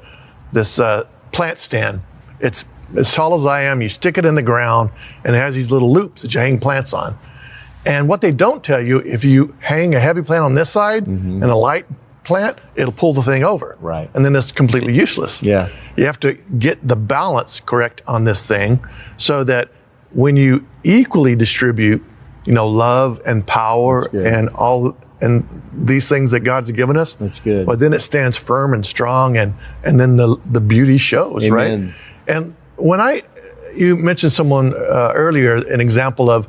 this 0.51 0.77
uh, 0.77 1.08
plant 1.32 1.60
stand. 1.60 2.01
It's 2.39 2.65
as 2.96 3.13
tall 3.13 3.34
as 3.34 3.46
I 3.46 3.63
am. 3.63 3.82
You 3.82 3.89
stick 3.89 4.17
it 4.17 4.25
in 4.25 4.36
the 4.36 4.43
ground, 4.43 4.91
and 5.24 5.36
it 5.36 5.39
has 5.39 5.55
these 5.55 5.72
little 5.72 5.91
loops 5.91 6.22
that 6.22 6.34
you 6.34 6.39
hang 6.39 6.60
plants 6.60 6.93
on. 6.93 7.17
And 7.86 8.08
what 8.08 8.22
they 8.22 8.32
don't 8.32 8.63
tell 8.63 8.82
you, 8.82 9.00
if 9.00 9.25
you 9.25 9.55
hang 9.60 9.93
a 9.93 10.00
heavy 10.00 10.22
plant 10.22 10.43
on 10.43 10.53
this 10.53 10.70
side 10.70 11.05
and 11.05 11.43
a 11.43 11.55
light 11.55 11.86
plant, 12.24 12.58
it'll 12.75 12.94
pull 12.94 13.13
the 13.13 13.24
thing 13.24 13.44
over. 13.44 13.77
Right. 13.80 14.10
And 14.13 14.24
then 14.24 14.36
it's 14.36 14.51
completely 14.51 14.94
useless. 14.96 15.44
Yeah. 15.44 15.70
You 15.96 16.06
have 16.06 16.20
to 16.22 16.34
get 16.34 16.88
the 16.88 16.96
balance 16.96 17.60
correct 17.60 18.01
on 18.08 18.24
this 18.24 18.48
thing 18.48 18.86
so 19.18 19.44
that 19.44 19.70
when 20.12 20.38
you 20.38 20.65
equally 20.84 21.36
distribute, 21.36 22.03
you 22.46 22.53
know, 22.53 22.68
love 22.68 23.22
and 23.25 23.46
power 23.46 24.08
and 24.15 24.50
all 24.50 24.98
and 25.22 25.62
these 25.72 26.10
things 26.10 26.32
that 26.32 26.42
God's 26.42 26.70
given 26.72 26.98
us. 26.98 27.15
That's 27.15 27.39
good. 27.39 27.65
But 27.65 27.80
then 27.80 27.94
it 27.94 28.01
stands 28.01 28.36
firm 28.36 28.74
and 28.74 28.86
strong, 28.86 29.38
and 29.38 29.56
and 29.84 30.00
then 30.00 30.18
the 30.18 30.38
the 30.46 30.60
beauty 30.60 30.98
shows, 30.98 31.46
Amen. 31.46 31.53
right? 31.53 31.94
And 32.27 32.56
when 32.75 33.00
I, 33.00 33.22
you 33.74 33.96
mentioned 33.96 34.34
someone 34.34 34.74
uh, 34.74 35.13
earlier, 35.15 35.56
an 35.56 35.80
example 35.80 36.30
of, 36.30 36.48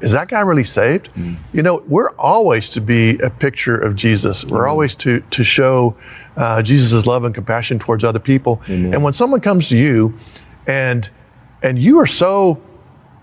is 0.00 0.12
that 0.12 0.28
guy 0.28 0.40
really 0.40 0.64
saved? 0.64 1.08
Mm. 1.14 1.36
You 1.52 1.62
know, 1.62 1.82
we're 1.88 2.10
always 2.16 2.70
to 2.70 2.80
be 2.80 3.18
a 3.18 3.30
picture 3.30 3.76
of 3.76 3.96
Jesus. 3.96 4.44
We're 4.44 4.58
Mm-hmm. 4.60 4.68
always 4.70 4.94
to 4.96 5.20
to 5.30 5.44
show 5.44 5.96
uh, 6.36 6.62
Jesus' 6.62 7.04
love 7.06 7.24
and 7.24 7.34
compassion 7.34 7.78
towards 7.78 8.04
other 8.04 8.20
people. 8.20 8.60
And 8.68 9.02
when 9.02 9.12
someone 9.12 9.40
comes 9.40 9.68
to 9.70 9.76
you, 9.78 10.14
and 10.66 11.08
and 11.62 11.78
you 11.78 11.98
are 11.98 12.06
so 12.06 12.60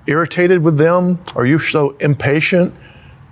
irritated 0.07 0.61
with 0.63 0.77
them, 0.77 1.19
or 1.35 1.45
you're 1.45 1.59
so 1.59 1.95
impatient, 1.99 2.73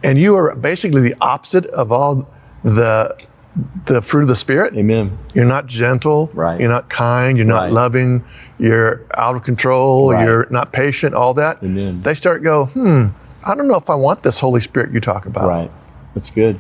and 0.04 0.18
you 0.18 0.36
are 0.36 0.56
basically 0.56 1.02
the 1.02 1.16
opposite 1.20 1.66
of 1.68 1.92
all 1.92 2.28
the 2.64 3.16
the 3.86 4.02
fruit 4.02 4.22
of 4.24 4.28
the 4.30 4.36
spirit. 4.36 4.74
Amen. 4.76 5.16
You're 5.36 5.46
not 5.46 5.68
gentle. 5.68 6.32
Right. 6.34 6.60
You're 6.60 6.70
not 6.70 6.90
kind. 6.90 7.38
You're 7.38 7.46
not 7.46 7.64
Right. 7.64 7.72
loving. 7.72 8.24
You're 8.58 9.02
out 9.16 9.36
of 9.36 9.44
control. 9.44 10.12
Right. 10.12 10.26
You're 10.26 10.48
not 10.50 10.72
patient. 10.72 11.14
All 11.14 11.34
that. 11.36 11.62
Amen. 11.62 12.02
They 12.02 12.16
start 12.16 12.42
go, 12.42 12.66
hmm. 12.68 13.08
I 13.46 13.56
don't 13.56 13.68
know 13.68 13.76
if 13.76 13.90
I 13.90 13.96
want 13.96 14.24
this 14.24 14.40
Holy 14.40 14.62
Spirit 14.62 14.92
you 14.92 15.00
talk 15.00 15.26
about. 15.26 15.48
Right. 15.48 15.72
That's 16.14 16.30
good. 16.30 16.60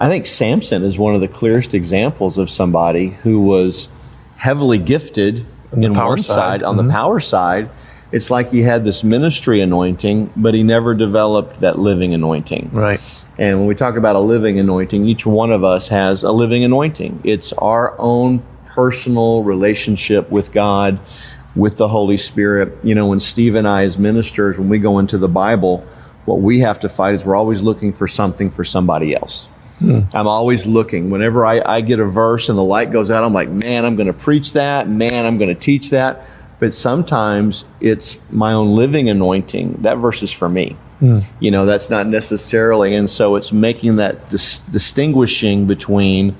I 0.00 0.08
think 0.08 0.26
Samson 0.26 0.82
is 0.84 0.98
one 0.98 1.14
of 1.14 1.20
the 1.20 1.28
clearest 1.28 1.74
examples 1.74 2.38
of 2.38 2.50
somebody 2.50 3.10
who 3.10 3.40
was 3.40 3.88
heavily 4.36 4.78
gifted 4.78 5.46
the 5.72 5.86
in 5.86 5.94
power 5.94 6.10
one 6.10 6.22
side. 6.22 6.34
side, 6.34 6.62
on 6.62 6.76
the 6.76 6.82
mm-hmm. 6.82 6.92
power 6.92 7.20
side. 7.20 7.70
It's 8.12 8.30
like 8.30 8.50
he 8.50 8.62
had 8.62 8.84
this 8.84 9.02
ministry 9.02 9.60
anointing, 9.60 10.32
but 10.36 10.54
he 10.54 10.62
never 10.62 10.94
developed 10.94 11.60
that 11.60 11.78
living 11.78 12.14
anointing. 12.14 12.70
Right. 12.72 13.00
And 13.38 13.58
when 13.58 13.66
we 13.66 13.74
talk 13.74 13.96
about 13.96 14.14
a 14.14 14.20
living 14.20 14.58
anointing, 14.60 15.04
each 15.04 15.26
one 15.26 15.50
of 15.50 15.64
us 15.64 15.88
has 15.88 16.22
a 16.22 16.30
living 16.30 16.62
anointing. 16.62 17.20
It's 17.24 17.52
our 17.54 17.98
own 17.98 18.44
personal 18.66 19.42
relationship 19.42 20.30
with 20.30 20.52
God, 20.52 21.00
with 21.56 21.76
the 21.76 21.88
Holy 21.88 22.16
Spirit. 22.16 22.84
You 22.84 22.94
know, 22.94 23.06
when 23.08 23.18
Steve 23.18 23.56
and 23.56 23.66
I, 23.66 23.82
as 23.82 23.98
ministers, 23.98 24.58
when 24.58 24.68
we 24.68 24.78
go 24.78 25.00
into 25.00 25.18
the 25.18 25.28
Bible, 25.28 25.84
what 26.24 26.40
we 26.40 26.60
have 26.60 26.80
to 26.80 26.88
fight 26.88 27.14
is 27.14 27.26
we're 27.26 27.36
always 27.36 27.62
looking 27.62 27.92
for 27.92 28.06
something 28.06 28.50
for 28.50 28.64
somebody 28.64 29.14
else. 29.14 29.46
Hmm. 29.78 30.00
I'm 30.12 30.26
always 30.26 30.66
looking. 30.66 31.10
Whenever 31.10 31.44
I, 31.44 31.60
I 31.60 31.80
get 31.80 31.98
a 31.98 32.04
verse 32.04 32.48
and 32.48 32.56
the 32.56 32.62
light 32.62 32.92
goes 32.92 33.10
out, 33.10 33.24
I'm 33.24 33.32
like, 33.32 33.48
man, 33.48 33.84
I'm 33.84 33.96
going 33.96 34.06
to 34.06 34.12
preach 34.12 34.52
that. 34.52 34.88
Man, 34.88 35.26
I'm 35.26 35.36
going 35.36 35.54
to 35.54 35.60
teach 35.60 35.90
that. 35.90 36.26
But 36.60 36.72
sometimes 36.72 37.64
it's 37.80 38.16
my 38.30 38.52
own 38.52 38.76
living 38.76 39.08
anointing. 39.08 39.82
That 39.82 39.96
verse 39.96 40.22
is 40.22 40.32
for 40.32 40.48
me. 40.48 40.76
Hmm. 41.00 41.20
You 41.40 41.50
know, 41.50 41.66
that's 41.66 41.90
not 41.90 42.06
necessarily. 42.06 42.94
And 42.94 43.10
so 43.10 43.36
it's 43.36 43.52
making 43.52 43.96
that 43.96 44.30
dis- 44.30 44.60
distinguishing 44.60 45.66
between 45.66 46.36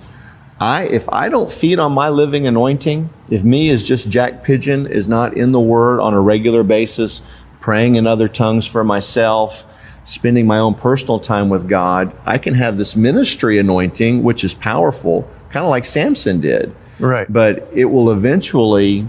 I, 0.60 0.84
if 0.84 1.08
I 1.10 1.28
don't 1.28 1.50
feed 1.50 1.80
on 1.80 1.92
my 1.92 2.08
living 2.08 2.46
anointing, 2.46 3.10
if 3.28 3.42
me 3.42 3.70
as 3.70 3.82
just 3.82 4.08
Jack 4.08 4.44
Pigeon 4.44 4.86
is 4.86 5.08
not 5.08 5.36
in 5.36 5.52
the 5.52 5.60
Word 5.60 6.00
on 6.00 6.14
a 6.14 6.20
regular 6.20 6.62
basis, 6.62 7.22
praying 7.60 7.96
in 7.96 8.06
other 8.06 8.28
tongues 8.28 8.66
for 8.66 8.84
myself, 8.84 9.66
spending 10.04 10.46
my 10.46 10.58
own 10.58 10.74
personal 10.74 11.18
time 11.18 11.48
with 11.48 11.68
God, 11.68 12.14
I 12.24 12.38
can 12.38 12.54
have 12.54 12.78
this 12.78 12.94
ministry 12.94 13.58
anointing, 13.58 14.22
which 14.22 14.44
is 14.44 14.54
powerful, 14.54 15.28
kind 15.50 15.64
of 15.64 15.70
like 15.70 15.84
Samson 15.84 16.40
did. 16.40 16.74
Right. 16.98 17.30
But 17.32 17.68
it 17.72 17.86
will 17.86 18.10
eventually 18.10 19.06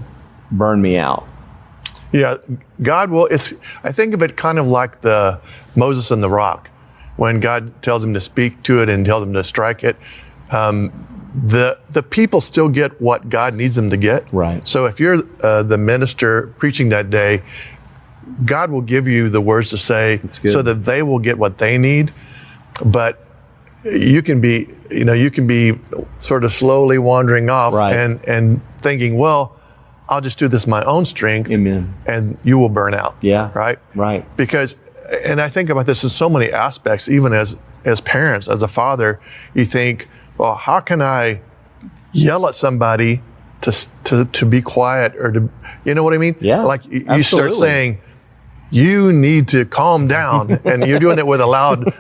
burn 0.52 0.82
me 0.82 0.98
out. 0.98 1.28
Yeah, 2.12 2.38
God 2.82 3.10
will. 3.10 3.26
It's. 3.26 3.54
I 3.84 3.92
think 3.92 4.14
of 4.14 4.22
it 4.22 4.38
kind 4.38 4.58
of 4.58 4.68
like 4.68 5.02
the 5.02 5.42
Moses 5.76 6.12
and 6.12 6.24
the 6.24 6.30
rock, 6.30 6.70
when 7.18 7.42
God 7.42 7.82
tells 7.82 8.04
him 8.04 8.14
to 8.14 8.22
speak 8.22 8.64
to 8.64 8.80
it 8.80 8.88
and 8.88 9.06
tells 9.06 9.24
him 9.24 9.34
to 9.34 9.44
strike 9.44 9.84
it. 9.84 9.98
Um, 10.52 10.94
the 11.46 11.78
the 11.90 12.02
people 12.02 12.40
still 12.40 12.70
get 12.70 13.02
what 13.02 13.28
God 13.30 13.54
needs 13.56 13.76
them 13.76 13.90
to 13.90 13.98
get. 13.98 14.26
Right. 14.32 14.66
So 14.66 14.86
if 14.86 15.00
you're 15.00 15.24
uh, 15.42 15.64
the 15.64 15.78
minister 15.78 16.48
preaching 16.58 16.90
that 16.90 17.10
day, 17.10 17.44
God 18.46 18.72
will 18.72 18.82
give 18.82 19.08
you 19.08 19.30
the 19.30 19.42
words 19.42 19.70
to 19.70 19.78
say, 19.78 20.20
so 20.32 20.62
that 20.62 20.86
they 20.86 21.04
will 21.04 21.20
get 21.20 21.38
what 21.38 21.58
they 21.58 21.78
need. 21.78 22.12
But 22.84 23.24
you 23.84 24.22
can 24.22 24.42
be, 24.42 24.68
you 24.90 25.06
know, 25.06 25.14
you 25.14 25.30
can 25.32 25.46
be 25.48 25.78
sort 26.20 26.44
of 26.44 26.52
slowly 26.52 26.98
wandering 26.98 27.50
off 27.50 27.74
Right. 27.74 27.96
and 27.96 28.20
and 28.28 28.62
thinking, 28.82 29.18
well, 29.18 29.56
I'll 30.10 30.22
just 30.22 30.40
do 30.40 30.48
this 30.48 30.66
my 30.68 30.84
own 30.84 31.06
strength 31.06 31.50
Amen. 31.52 31.94
and 32.06 32.38
you 32.44 32.58
will 32.58 32.70
burn 32.70 32.94
out. 32.94 33.16
Yeah. 33.22 33.52
Right. 33.54 33.80
Right. 33.96 34.26
Because, 34.38 34.76
and 35.24 35.40
I 35.42 35.50
think 35.50 35.70
about 35.70 35.86
this 35.86 36.04
in 36.04 36.10
so 36.10 36.30
many 36.30 36.52
aspects, 36.52 37.08
even 37.10 37.32
as 37.34 37.58
as 37.86 38.02
parents, 38.02 38.48
as 38.48 38.64
a 38.64 38.68
father, 38.68 39.20
you 39.54 39.66
think, 39.66 40.08
well, 40.40 40.56
how 40.56 40.80
can 40.80 41.02
I 41.02 41.42
yell 42.12 42.48
at 42.48 42.56
somebody 42.56 43.22
to 43.62 43.72
to 44.06 44.26
to 44.26 44.46
be 44.46 44.62
quiet 44.62 45.16
or 45.18 45.32
to, 45.32 45.50
you 45.86 45.94
know 45.94 46.04
what 46.04 46.14
I 46.14 46.18
mean? 46.18 46.36
Yeah, 46.40 46.64
Like 46.64 46.86
you, 46.88 47.06
you 47.16 47.24
start 47.24 47.54
saying. 47.54 48.00
You 48.72 49.14
need 49.14 49.48
to 49.50 49.66
calm 49.66 50.08
down, 50.08 50.60
and 50.66 50.86
you're 50.86 51.00
doing 51.00 51.20
it 51.20 51.28
with 51.28 51.40
a 51.42 51.46
loud, 51.46 51.86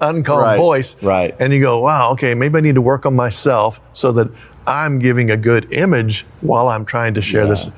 uncalm 0.00 0.42
Right, 0.42 0.56
voice. 0.56 0.96
right. 1.02 1.34
And 1.38 1.52
you 1.52 1.60
go, 1.60 1.80
wow, 1.80 2.12
okay, 2.12 2.34
maybe 2.34 2.58
I 2.58 2.60
need 2.60 2.74
to 2.76 2.82
work 2.82 3.06
on 3.06 3.14
myself 3.16 3.80
so 3.94 4.12
that 4.12 4.28
I'm 4.66 4.98
giving 4.98 5.30
a 5.30 5.36
good 5.36 5.72
image 5.72 6.24
while 6.40 6.68
I'm 6.68 6.84
trying 6.84 7.14
to 7.14 7.22
share 7.22 7.46
this. 7.46 7.70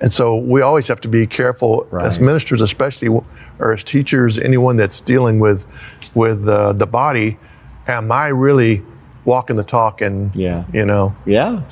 And 0.00 0.12
so 0.12 0.36
we 0.36 0.62
always 0.62 0.88
have 0.88 1.00
to 1.02 1.08
be 1.08 1.26
careful 1.28 1.86
as 2.00 2.18
ministers, 2.18 2.60
especially, 2.60 3.08
or 3.60 3.72
as 3.72 3.84
teachers, 3.84 4.38
anyone 4.38 4.76
that's 4.76 5.00
dealing 5.00 5.38
with 5.38 5.66
with 6.14 6.48
uh, 6.48 6.72
the 6.72 6.86
body. 6.86 7.38
Am 7.86 8.10
I 8.10 8.28
really 8.28 8.82
walking 9.24 9.56
the 9.56 9.62
talk? 9.64 10.00
And 10.00 10.34
Yeah. 10.34 10.64
you 10.72 10.84
know, 10.84 11.14
Yeah. 11.26 11.62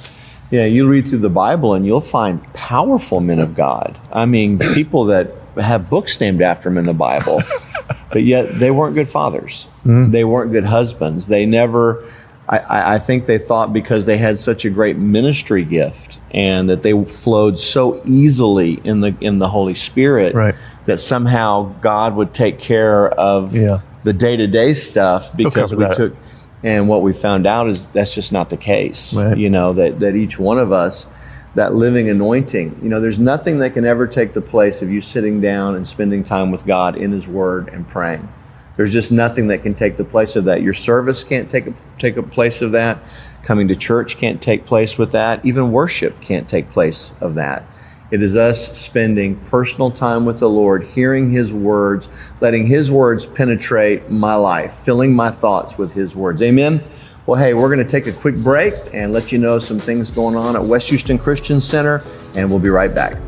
Yeah, 0.53 0.65
you 0.65 0.89
read 0.89 1.07
through 1.09 1.21
the 1.21 1.29
Bible 1.31 1.75
and 1.75 1.87
you'll 1.87 2.01
find 2.01 2.41
powerful 2.55 3.21
men 3.21 3.39
of 3.39 3.55
God. 3.55 3.97
I 4.13 4.27
mean, 4.27 4.59
people 4.59 5.05
that 5.07 5.35
have 5.57 5.89
books 5.91 6.21
named 6.21 6.43
after 6.43 6.69
them 6.69 6.79
in 6.79 6.87
the 6.87 6.95
Bible, 6.95 7.43
but 8.13 8.23
yet 8.23 8.59
they 8.59 8.71
weren't 8.71 8.95
good 8.95 9.09
fathers. 9.09 9.65
Hmm. 9.83 10.11
They 10.11 10.25
weren't 10.25 10.53
good 10.53 10.65
husbands. 10.67 11.27
They 11.29 11.47
never, 11.47 12.05
I- 12.49 12.59
I, 12.59 12.95
I 12.95 12.99
think 12.99 13.27
they 13.27 13.39
thought 13.39 13.73
because 13.73 14.07
they 14.07 14.19
had 14.19 14.39
such 14.39 14.65
a 14.65 14.71
great 14.71 14.97
ministry 14.97 15.65
gift 15.65 16.19
and 16.33 16.69
that 16.69 16.83
they 16.83 17.05
flowed 17.05 17.59
so 17.59 18.01
easily 18.05 18.81
in 18.85 19.01
the 19.01 19.15
in 19.21 19.39
the 19.39 19.49
Holy 19.49 19.75
Spirit 19.75 20.35
Right. 20.35 20.55
that 20.87 20.99
somehow 20.99 21.73
God 21.81 22.15
would 22.17 22.33
take 22.35 22.59
care 22.59 23.09
of 23.09 23.55
Yeah. 23.57 23.81
the 24.05 24.13
day 24.13 24.37
to 24.37 24.47
day 24.47 24.75
stuff 24.75 25.35
because 25.37 25.75
we 25.75 25.85
that. 25.85 25.97
took. 25.97 26.17
And 26.63 26.89
what 26.91 27.01
we 27.03 27.15
found 27.15 27.47
out 27.47 27.71
is 27.71 27.87
that's 27.87 28.15
just 28.15 28.33
not 28.33 28.51
the 28.51 28.57
case. 28.59 29.15
Right. 29.15 29.37
You 29.39 29.49
know 29.49 29.73
that 29.73 30.01
that 30.01 30.15
each 30.15 30.39
one 30.39 30.59
of 30.59 30.73
us, 30.73 31.07
that 31.55 31.75
living 31.75 32.09
anointing. 32.09 32.79
You 32.83 32.89
know, 32.89 33.01
there's 33.01 33.19
nothing 33.19 33.59
that 33.59 33.75
can 33.75 33.85
ever 33.85 34.07
take 34.07 34.33
the 34.33 34.41
place 34.41 34.83
of 34.83 34.91
you 34.91 35.01
sitting 35.01 35.41
down 35.41 35.75
and 35.75 35.87
spending 35.87 36.23
time 36.23 36.51
with 36.51 36.65
God 36.65 36.97
in 36.97 37.13
His 37.13 37.27
Word 37.27 37.69
and 37.69 37.89
praying. 37.89 38.29
There's 38.77 38.93
just 38.93 39.13
nothing 39.13 39.49
that 39.49 39.63
can 39.63 39.75
take 39.75 39.97
the 39.97 40.05
place 40.05 40.37
of 40.37 40.45
that. 40.45 40.63
Your 40.63 40.75
service 40.75 41.25
can't 41.25 41.51
take 41.51 41.67
a, 41.67 41.75
take 41.99 42.17
a 42.17 42.23
place 42.23 42.63
of 42.63 42.73
that. 42.73 42.99
Coming 43.43 43.69
to 43.69 43.77
church 43.77 44.17
can't 44.17 44.41
take 44.41 44.65
place 44.65 44.97
with 44.97 45.13
that. 45.13 45.45
Even 45.45 45.73
worship 45.73 46.21
can't 46.21 46.49
take 46.49 46.71
place 46.71 47.13
of 47.21 47.35
that. 47.35 47.65
It 48.11 48.23
is 48.23 48.37
us 48.37 48.77
spending 48.79 49.37
personal 49.37 49.91
time 49.91 50.25
with 50.25 50.39
the 50.39 50.49
Lord, 50.49 50.85
hearing 50.85 51.31
His 51.31 51.53
words, 51.53 52.09
letting 52.41 52.67
His 52.67 52.91
words 52.91 53.27
penetrate 53.27 54.11
my 54.11 54.35
life, 54.35 54.75
filling 54.75 55.15
my 55.15 55.31
thoughts 55.31 55.79
with 55.79 55.93
His 55.93 56.17
words. 56.17 56.43
Amen. 56.43 56.83
Well, 57.27 57.39
hey, 57.39 57.53
we're 57.53 57.69
going 57.69 57.87
to 57.87 57.91
take 57.91 58.07
a 58.07 58.19
quick 58.19 58.35
break 58.37 58.73
and 58.95 59.13
let 59.13 59.31
you 59.31 59.37
know 59.37 59.59
some 59.59 59.79
things 59.79 60.11
going 60.11 60.37
on 60.37 60.57
at 60.57 60.65
West 60.65 60.89
Houston 60.89 61.19
Christian 61.19 61.61
Center, 61.61 62.03
and 62.35 62.49
we'll 62.49 62.59
be 62.59 62.71
right 62.71 62.95
back. 62.95 63.19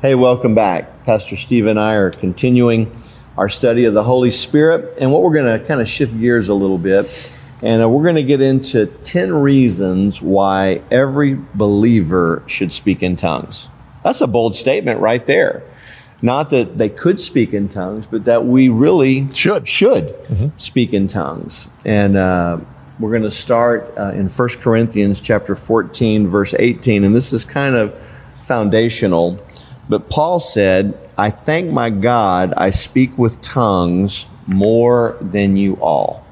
Hey, 0.00 0.14
welcome 0.14 0.54
back. 0.54 1.04
Pastor 1.04 1.34
Steve 1.34 1.66
and 1.66 1.80
I 1.80 1.94
are 1.94 2.12
continuing 2.12 2.96
our 3.36 3.48
study 3.48 3.86
of 3.86 3.94
the 3.94 4.04
Holy 4.04 4.30
Spirit, 4.30 4.96
and 5.00 5.10
what 5.10 5.22
we're 5.22 5.34
going 5.34 5.58
to 5.58 5.66
kind 5.66 5.80
of 5.80 5.88
shift 5.88 6.16
gears 6.20 6.48
a 6.48 6.54
little 6.54 6.78
bit, 6.78 7.32
and 7.60 7.82
uh, 7.82 7.88
we're 7.88 8.04
going 8.04 8.14
to 8.14 8.22
get 8.22 8.40
into 8.40 8.86
10 8.86 9.34
reasons 9.34 10.22
why 10.22 10.80
every 10.92 11.40
believer 11.54 12.44
should 12.46 12.72
speak 12.72 13.02
in 13.02 13.16
tongues. 13.16 13.68
That's 14.04 14.20
a 14.20 14.28
bold 14.28 14.54
statement 14.54 15.00
right 15.00 15.26
there. 15.26 15.64
Not 16.22 16.50
that 16.50 16.76
they 16.76 16.88
could 16.88 17.18
speak 17.18 17.54
in 17.54 17.68
tongues, 17.68 18.06
but 18.06 18.24
that 18.24 18.44
we 18.44 18.68
really 18.68 19.30
Should. 19.32 19.66
should 19.66 20.52
speak 20.58 20.92
in 20.92 21.08
tongues. 21.08 21.68
And 21.84 22.16
uh, 22.16 22.58
we're 22.98 23.10
going 23.10 23.22
to 23.22 23.30
start 23.30 23.92
uh, 23.96 24.12
in 24.12 24.28
1 24.28 24.48
Corinthians 24.60 25.20
chapter 25.20 25.54
14, 25.54 26.28
verse 26.28 26.54
18, 26.58 27.04
and 27.04 27.14
this 27.14 27.32
is 27.32 27.44
kind 27.46 27.74
of 27.74 27.98
foundational. 28.42 29.38
But 29.88 30.10
Paul 30.10 30.40
said, 30.40 30.98
I 31.16 31.30
thank 31.30 31.70
my 31.70 31.90
God 31.90 32.52
I 32.56 32.70
speak 32.70 33.16
with 33.16 33.40
tongues 33.40 34.26
more 34.46 35.16
than 35.20 35.56
you 35.56 35.74
all. 35.76 36.24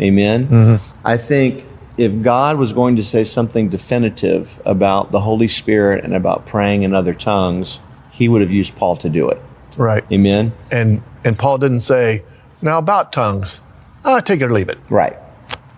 Amen. 0.00 0.80
I 1.04 1.16
think 1.16 1.66
if 1.96 2.22
God 2.22 2.58
was 2.58 2.72
going 2.72 2.96
to 2.96 3.04
say 3.04 3.24
something 3.24 3.68
definitive 3.68 4.60
about 4.64 5.10
the 5.10 5.20
Holy 5.20 5.48
Spirit 5.48 6.04
and 6.04 6.14
about 6.14 6.46
praying 6.46 6.82
in 6.84 6.94
other 6.94 7.14
tongues, 7.14 7.80
he 8.18 8.28
would 8.28 8.40
have 8.42 8.50
used 8.50 8.74
Paul 8.76 8.96
to 8.96 9.08
do 9.08 9.28
it. 9.30 9.40
right. 9.76 10.04
Amen. 10.12 10.52
And 10.70 11.02
and 11.24 11.38
Paul 11.38 11.58
didn't 11.58 11.80
say 11.82 12.24
now 12.60 12.78
about 12.78 13.12
tongues. 13.12 13.60
ah, 14.04 14.20
take 14.20 14.40
it 14.40 14.44
or 14.46 14.52
leave 14.52 14.68
it. 14.68 14.78
Right. 14.90 15.16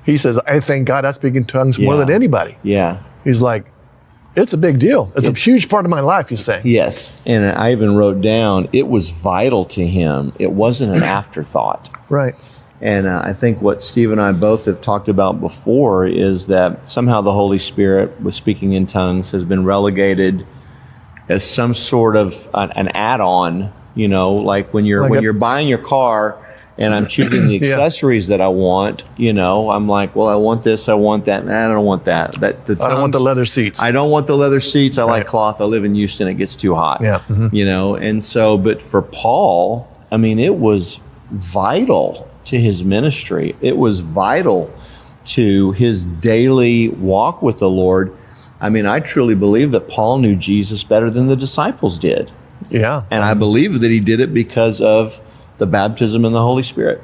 He 0.06 0.16
says, 0.16 0.38
I 0.46 0.60
thank 0.60 0.86
God 0.86 1.04
I 1.04 1.12
speak 1.12 1.34
in 1.34 1.44
tongues 1.44 1.78
more 1.78 1.96
than 1.96 2.10
anybody. 2.10 2.56
Yeah. 2.62 3.02
He's 3.24 3.42
like, 3.42 3.66
it's 4.34 4.52
a 4.54 4.56
big 4.56 4.78
deal. 4.78 5.12
It's 5.14 5.28
a 5.28 5.32
huge 5.32 5.68
part 5.68 5.84
of 5.84 5.90
my 5.90 6.00
life, 6.00 6.28
he's 6.30 6.42
saying. 6.44 6.62
Yes. 6.64 7.12
And 7.26 7.44
I 7.44 7.72
even 7.72 7.94
wrote 7.96 8.20
down 8.22 8.68
it 8.72 8.88
was 8.88 9.10
vital 9.10 9.64
to 9.66 9.86
him. 9.86 10.32
It 10.38 10.52
wasn't 10.52 10.96
an 10.96 11.02
afterthought. 11.18 11.90
Right. 12.08 12.34
And 12.80 13.06
uh, 13.06 13.20
I 13.22 13.34
think 13.34 13.60
what 13.60 13.82
Steve 13.82 14.10
and 14.10 14.20
I 14.20 14.32
both 14.32 14.64
have 14.64 14.80
talked 14.80 15.08
about 15.08 15.38
before 15.40 16.06
is 16.06 16.46
that 16.46 16.90
somehow 16.90 17.20
the 17.20 17.32
Holy 17.32 17.58
Spirit, 17.58 18.18
with 18.22 18.34
speaking 18.34 18.72
in 18.72 18.86
tongues, 18.86 19.32
has 19.32 19.44
been 19.44 19.64
relegated 19.64 20.46
as 21.30 21.48
some 21.48 21.72
sort 21.74 22.16
of 22.16 22.48
an, 22.54 22.70
an 22.72 22.88
add-on. 22.88 23.72
You 23.94 24.08
know, 24.08 24.34
like 24.34 24.72
when 24.74 24.84
you're 24.84 25.02
Like 25.02 25.10
when 25.10 25.18
a- 25.20 25.22
you're 25.22 25.32
buying 25.32 25.66
your 25.68 25.78
car 25.78 26.36
and 26.78 26.94
I'm 26.94 27.06
choosing 27.08 27.48
the 27.48 27.54
Yeah. 27.60 27.72
accessories 27.72 28.28
that 28.28 28.40
I 28.40 28.48
want. 28.48 29.02
You 29.16 29.32
know, 29.32 29.70
I'm 29.70 29.88
like, 29.88 30.14
well, 30.16 30.28
I 30.28 30.36
want 30.36 30.62
this, 30.64 30.88
I 30.88 30.94
want 30.94 31.24
that, 31.26 31.42
and 31.42 31.52
I 31.52 31.66
don't 31.68 31.84
want 31.84 32.04
that. 32.06 32.40
That 32.40 32.64
the 32.66 32.78
I 32.80 32.88
don't 32.88 33.00
want 33.00 33.12
the 33.12 33.20
leather 33.20 33.44
seats. 33.44 33.82
I 33.82 33.90
don't 33.90 34.10
want 34.10 34.26
the 34.28 34.36
leather 34.36 34.60
seats. 34.60 34.96
I 34.96 35.02
like 35.02 35.26
cloth. 35.26 35.60
I 35.60 35.64
live 35.64 35.84
in 35.84 35.94
Houston. 35.94 36.28
It 36.28 36.34
gets 36.34 36.56
too 36.56 36.74
hot. 36.74 37.00
Yeah, 37.02 37.20
mhm. 37.28 37.52
You 37.52 37.66
know, 37.66 37.96
and 37.96 38.22
so, 38.24 38.56
but 38.56 38.80
for 38.80 39.02
Paul, 39.02 39.88
I 40.12 40.16
mean, 40.16 40.38
it 40.38 40.54
was 40.56 41.00
vital 41.32 42.28
to 42.46 42.58
his 42.58 42.82
ministry. 42.84 43.56
It 43.60 43.76
was 43.76 44.00
vital 44.00 44.72
to 45.26 45.72
his 45.72 46.04
daily 46.04 46.88
walk 46.88 47.42
with 47.42 47.58
the 47.58 47.68
Lord. 47.68 48.16
I 48.60 48.68
mean, 48.68 48.86
I 48.86 49.00
truly 49.00 49.34
believe 49.34 49.70
that 49.72 49.88
Paul 49.88 50.18
knew 50.18 50.36
Jesus 50.36 50.84
better 50.84 51.10
than 51.10 51.28
the 51.28 51.36
disciples 51.36 51.98
did. 51.98 52.30
yeah. 52.70 53.04
And 53.10 53.24
I 53.24 53.34
believe 53.34 53.80
that 53.80 53.90
he 53.90 54.00
did 54.00 54.20
it 54.20 54.34
because 54.34 54.80
of 54.80 55.20
the 55.58 55.66
baptism 55.66 56.24
in 56.24 56.32
the 56.32 56.42
Holy 56.42 56.62
Spirit. 56.62 57.02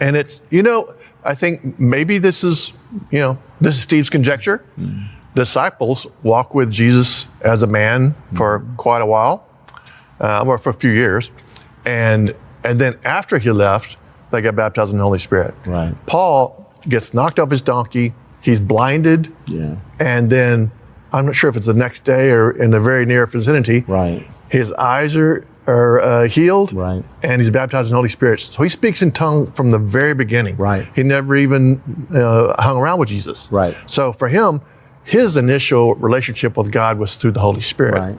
And 0.00 0.16
it's, 0.16 0.42
you 0.50 0.62
know, 0.62 0.94
I 1.24 1.34
think 1.34 1.78
maybe 1.78 2.18
this 2.18 2.42
is, 2.44 2.72
you 3.10 3.18
know, 3.20 3.38
this 3.60 3.76
is 3.76 3.82
Steve's 3.82 4.10
conjecture. 4.10 4.64
Disciples 5.34 6.06
walk 6.22 6.54
with 6.54 6.70
Jesus 6.70 7.26
as 7.40 7.62
a 7.62 7.66
man 7.66 8.14
for 8.34 8.64
quite 8.76 9.02
a 9.02 9.06
while, 9.06 9.46
uh, 10.20 10.44
or 10.46 10.58
for 10.58 10.70
a 10.70 10.74
few 10.74 10.90
years. 10.90 11.30
And, 11.84 12.34
and 12.62 12.80
then 12.80 12.98
after 13.04 13.38
he 13.38 13.50
left, 13.50 13.96
they 14.30 14.40
got 14.40 14.54
baptized 14.56 14.92
in 14.92 14.98
the 14.98 15.04
Holy 15.04 15.18
Spirit. 15.18 15.54
Right. 15.66 15.94
Paul 16.06 16.72
gets 16.88 17.12
knocked 17.14 17.38
off 17.38 17.50
his 17.50 17.62
donkey. 17.62 18.14
He's 18.40 18.60
blinded. 18.60 19.32
Yeah. 19.46 19.76
And 19.98 20.30
then 20.30 20.70
I'm 21.14 21.26
not 21.26 21.36
sure 21.36 21.48
if 21.48 21.56
it's 21.56 21.66
the 21.66 21.74
next 21.74 22.02
day 22.02 22.30
or 22.30 22.50
in 22.50 22.70
the 22.72 22.80
very 22.80 23.06
near 23.06 23.24
vicinity. 23.26 23.84
Right. 23.86 24.26
His 24.48 24.72
eyes 24.72 25.14
are, 25.14 25.46
are 25.66 26.00
uh, 26.00 26.28
healed. 26.28 26.72
Right. 26.72 27.04
And 27.22 27.40
he's 27.40 27.50
baptized 27.50 27.86
in 27.86 27.90
the 27.92 27.96
Holy 27.96 28.08
Spirit. 28.08 28.40
So 28.40 28.64
he 28.64 28.68
speaks 28.68 29.00
in 29.00 29.12
tongue 29.12 29.52
from 29.52 29.70
the 29.70 29.78
very 29.78 30.14
beginning. 30.14 30.56
Right. 30.56 30.88
He 30.94 31.04
never 31.04 31.36
even 31.36 32.08
uh, 32.12 32.60
hung 32.60 32.78
around 32.78 32.98
with 32.98 33.10
Jesus. 33.10 33.48
Right. 33.52 33.76
So 33.86 34.12
for 34.12 34.28
him, 34.28 34.60
his 35.04 35.36
initial 35.36 35.94
relationship 35.94 36.56
with 36.56 36.72
God 36.72 36.98
was 36.98 37.14
through 37.14 37.32
the 37.32 37.40
Holy 37.40 37.60
Spirit. 37.60 37.94
Right. 37.94 38.18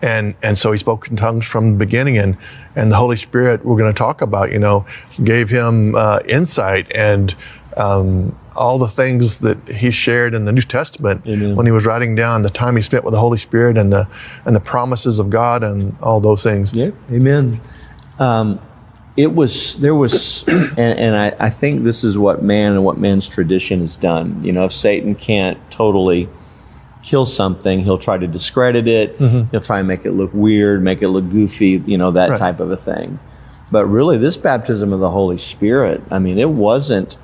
And 0.00 0.36
and 0.42 0.56
so 0.56 0.70
he 0.70 0.78
spoke 0.78 1.08
in 1.08 1.16
tongues 1.16 1.44
from 1.44 1.72
the 1.72 1.76
beginning, 1.76 2.18
and 2.18 2.36
and 2.76 2.92
the 2.92 2.96
Holy 2.96 3.16
Spirit 3.16 3.64
we're 3.64 3.76
going 3.76 3.92
to 3.92 3.98
talk 3.98 4.22
about, 4.22 4.52
you 4.52 4.60
know, 4.60 4.86
gave 5.24 5.50
him 5.50 5.96
uh, 5.96 6.20
insight 6.24 6.86
and 6.94 7.34
um, 7.76 8.36
all 8.56 8.78
the 8.78 8.88
things 8.88 9.40
that 9.40 9.68
he 9.68 9.90
shared 9.90 10.34
in 10.34 10.44
the 10.44 10.52
New 10.52 10.62
Testament 10.62 11.22
Amen. 11.26 11.54
when 11.54 11.66
he 11.66 11.72
was 11.72 11.84
writing 11.86 12.14
down 12.14 12.42
the 12.42 12.50
time 12.50 12.76
he 12.76 12.82
spent 12.82 13.04
with 13.04 13.14
the 13.14 13.20
Holy 13.20 13.38
Spirit 13.38 13.78
and 13.78 13.92
the 13.92 14.08
and 14.44 14.56
the 14.56 14.60
promises 14.60 15.18
of 15.18 15.30
God 15.30 15.62
and 15.62 15.96
all 16.00 16.20
those 16.20 16.42
things. 16.42 16.72
Yeah, 16.72 16.90
amen. 17.10 17.60
Um, 18.18 18.60
it 19.16 19.34
was 19.34 19.76
there 19.80 19.94
was, 19.94 20.46
and, 20.48 20.98
and 20.98 21.16
I, 21.16 21.34
I 21.38 21.50
think 21.50 21.84
this 21.84 22.04
is 22.04 22.16
what 22.18 22.42
man 22.42 22.72
and 22.72 22.84
what 22.84 22.98
man's 22.98 23.28
tradition 23.28 23.80
has 23.80 23.96
done. 23.96 24.42
You 24.44 24.52
know, 24.52 24.64
if 24.64 24.72
Satan 24.72 25.14
can't 25.14 25.58
totally 25.70 26.28
kill 27.02 27.26
something, 27.26 27.84
he'll 27.84 27.98
try 27.98 28.18
to 28.18 28.26
discredit 28.26 28.86
it. 28.88 29.16
He'll 29.18 29.60
try 29.60 29.78
and 29.78 29.88
make 29.88 30.04
it 30.04 30.12
look 30.12 30.30
weird, 30.34 30.82
make 30.82 31.00
it 31.02 31.08
look 31.08 31.30
goofy. 31.30 31.82
You 31.86 31.96
know, 31.98 32.10
that 32.12 32.30
Right. 32.30 32.38
type 32.38 32.60
of 32.60 32.70
a 32.70 32.76
thing. 32.76 33.18
But 33.70 33.86
really, 33.86 34.18
this 34.18 34.36
baptism 34.36 34.92
of 34.92 35.00
the 35.00 35.10
Holy 35.10 35.36
Spirit, 35.38 36.02
I 36.10 36.18
mean, 36.18 36.38
it 36.38 36.50
wasn't 36.50 37.16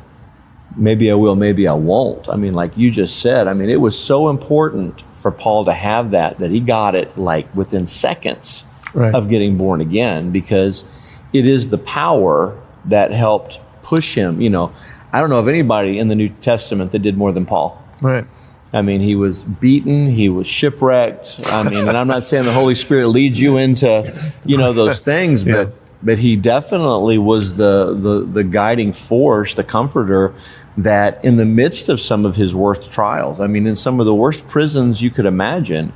maybe 0.76 1.11
I 1.11 1.14
will, 1.14 1.37
maybe 1.37 1.67
I 1.69 1.73
won't. 1.75 2.28
I 2.28 2.37
mean, 2.37 2.54
like 2.54 2.76
you 2.76 2.91
just 2.91 3.21
said, 3.21 3.49
I 3.49 3.54
mean, 3.54 3.69
it 3.71 3.80
was 3.80 3.99
so 3.99 4.28
important 4.28 5.02
for 5.15 5.30
Paul 5.30 5.65
to 5.67 5.73
have 5.73 6.10
that 6.10 6.39
that 6.39 6.50
he 6.50 6.60
got 6.60 6.95
it 6.95 7.17
like 7.19 7.54
within 7.54 7.87
seconds 7.87 8.65
Right. 8.93 9.13
of 9.13 9.28
getting 9.28 9.56
born 9.56 9.80
again 9.80 10.30
because 10.30 10.84
it 11.32 11.47
is 11.47 11.69
the 11.71 11.78
power 11.78 12.56
that 12.84 13.10
helped 13.10 13.58
push 13.82 14.15
him. 14.15 14.41
You 14.41 14.50
know, 14.50 14.73
I 15.13 15.21
don't 15.21 15.30
know 15.30 15.41
of 15.41 15.49
anybody 15.49 15.99
in 15.99 16.06
the 16.06 16.15
New 16.15 16.28
Testament 16.28 16.93
that 16.93 17.00
did 17.00 17.17
more 17.17 17.32
than 17.32 17.45
Paul. 17.45 17.82
Right. 18.00 18.25
I 18.73 18.82
mean, 18.82 19.00
he 19.00 19.17
was 19.17 19.43
beaten, 19.43 20.10
he 20.10 20.28
was 20.28 20.47
shipwrecked. 20.47 21.41
I 21.47 21.63
mean, 21.69 21.89
and 21.89 21.97
I'm 21.97 22.06
not 22.06 22.23
saying 22.23 22.45
the 22.45 22.52
Holy 22.52 22.76
Spirit 22.76 23.08
leads 23.08 23.41
you 23.41 23.56
into, 23.56 24.13
you 24.45 24.56
know, 24.58 24.73
those 24.73 25.00
things, 25.13 25.43
but 25.43 25.73
but 26.00 26.19
he 26.19 26.37
definitely 26.37 27.19
was 27.19 27.56
the 27.56 27.95
the 27.99 28.21
the 28.25 28.45
guiding 28.45 28.93
force, 28.93 29.54
the 29.54 29.65
comforter 29.65 30.34
that 30.76 31.25
in 31.25 31.37
the 31.37 31.45
midst 31.45 31.89
of 31.89 32.00
some 32.00 32.25
of 32.25 32.37
his 32.37 32.54
worst 32.54 32.91
trials, 32.91 33.41
I 33.41 33.47
mean, 33.47 33.67
in 33.67 33.76
some 33.76 34.00
of 34.00 34.06
the 34.06 34.15
worst 34.15 34.49
prisons 34.49 35.02
you 35.02 35.10
could 35.10 35.26
imagine, 35.26 35.93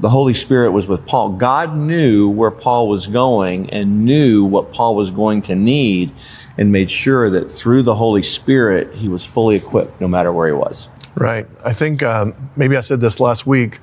the 0.00 0.08
Holy 0.08 0.34
Spirit 0.34 0.72
was 0.72 0.88
with 0.88 1.06
Paul. 1.06 1.30
God 1.30 1.76
knew 1.76 2.28
where 2.28 2.50
Paul 2.50 2.88
was 2.88 3.06
going 3.06 3.68
and 3.70 4.04
knew 4.04 4.44
what 4.44 4.72
Paul 4.72 4.96
was 4.96 5.10
going 5.10 5.42
to 5.42 5.54
need 5.54 6.12
and 6.56 6.72
made 6.72 6.90
sure 6.90 7.30
that 7.30 7.50
through 7.50 7.82
the 7.82 7.94
Holy 7.94 8.22
Spirit 8.22 8.94
he 8.94 9.08
was 9.08 9.26
fully 9.26 9.56
equipped 9.56 10.00
no 10.00 10.08
matter 10.08 10.32
where 10.32 10.48
he 10.48 10.54
was. 10.54 10.88
Right. 11.14 11.46
I 11.64 11.72
think 11.72 12.02
um, 12.02 12.50
maybe 12.56 12.76
I 12.76 12.80
said 12.80 13.00
this 13.00 13.20
last 13.20 13.46
week. 13.46 13.78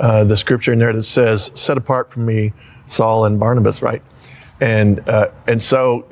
Uh, 0.00 0.24
the 0.24 0.36
scripture 0.36 0.72
in 0.72 0.78
there 0.78 0.94
that 0.94 1.02
says, 1.02 1.50
"Set 1.54 1.76
apart 1.76 2.10
from 2.10 2.24
me, 2.24 2.54
Saul 2.86 3.26
and 3.26 3.38
Barnabas." 3.38 3.82
Right. 3.82 4.02
And 4.58 5.06
uh, 5.08 5.28
and 5.46 5.62
so 5.62 6.06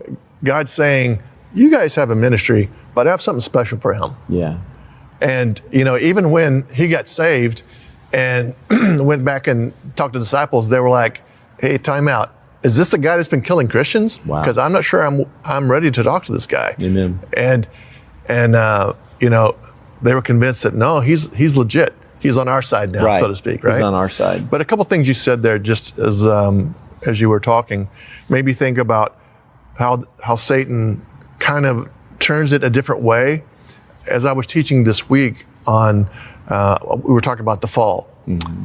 God's 0.45 0.71
saying, 0.71 1.23
"You 1.55 1.71
guys 1.71 1.95
have 1.95 2.11
a 2.11 2.15
ministry, 2.15 2.71
but 2.99 3.07
I 3.07 3.11
have 3.11 3.23
something 3.23 3.41
special 3.41 3.79
for 3.79 3.95
him." 3.95 4.11
Yeah. 4.29 4.59
And 5.21 5.61
you 5.71 5.85
know, 5.85 5.97
even 5.97 6.31
when 6.31 6.67
he 6.73 6.89
got 6.89 7.07
saved 7.09 7.63
and 8.13 8.55
went 9.11 9.25
back 9.25 9.47
and 9.47 9.73
talked 9.97 10.15
to 10.15 10.21
disciples, 10.21 10.69
they 10.69 10.81
were 10.81 10.91
like, 10.91 11.21
"Hey, 11.61 11.79
time 11.79 12.09
out. 12.09 12.35
Is 12.65 12.75
this 12.77 12.89
the 12.89 12.99
guy 12.99 13.17
that's 13.17 13.29
been 13.29 13.43
killing 13.43 13.69
Christians? 13.69 14.25
Wow. 14.27 14.41
Because 14.41 14.59
I'm 14.59 14.73
not 14.73 14.85
sure 14.85 15.01
I'm 15.07 15.27
I'm 15.45 15.71
ready 15.71 15.91
to 15.93 16.03
talk 16.03 16.25
to 16.25 16.33
this 16.33 16.47
guy." 16.47 16.75
Amen. 16.81 17.21
And 17.37 17.69
and 18.27 18.57
uh, 18.57 18.95
you 19.21 19.31
know, 19.31 19.55
they 20.03 20.15
were 20.15 20.23
convinced 20.23 20.63
that 20.65 20.75
no, 20.75 21.01
he's 21.01 21.33
he's 21.35 21.57
legit. 21.57 21.95
He's 22.21 22.37
on 22.37 22.49
our 22.49 22.63
side 22.63 22.91
now, 22.91 23.05
Right. 23.05 23.21
so 23.21 23.29
to 23.29 23.37
speak. 23.37 23.63
Right? 23.63 23.77
He's 23.77 23.85
on 23.85 23.95
our 23.95 24.09
side. 24.09 24.51
But 24.51 24.61
a 24.61 24.65
couple 24.65 24.85
things 24.87 25.07
you 25.07 25.15
said 25.15 25.43
there, 25.43 25.59
just 25.59 25.99
as 26.01 26.27
um, 26.27 26.75
as 27.07 27.21
you 27.21 27.29
were 27.29 27.39
talking, 27.41 27.89
made 28.29 28.45
me 28.45 28.53
think 28.53 28.77
about 28.79 29.17
how 29.77 30.03
how 30.23 30.35
Satan 30.37 31.05
kind 31.39 31.65
of 31.65 31.89
turns 32.19 32.53
it 32.53 32.65
a 32.65 32.71
different 32.71 33.03
way. 33.03 33.43
As 34.11 34.25
I 34.25 34.33
was 34.33 34.47
teaching 34.47 34.85
this 34.85 35.09
week 35.09 35.47
on, 35.67 36.09
uh, 36.49 36.79
we 37.03 37.13
were 37.13 37.21
talking 37.21 37.43
about 37.43 37.61
the 37.61 37.67
fall, 37.67 38.09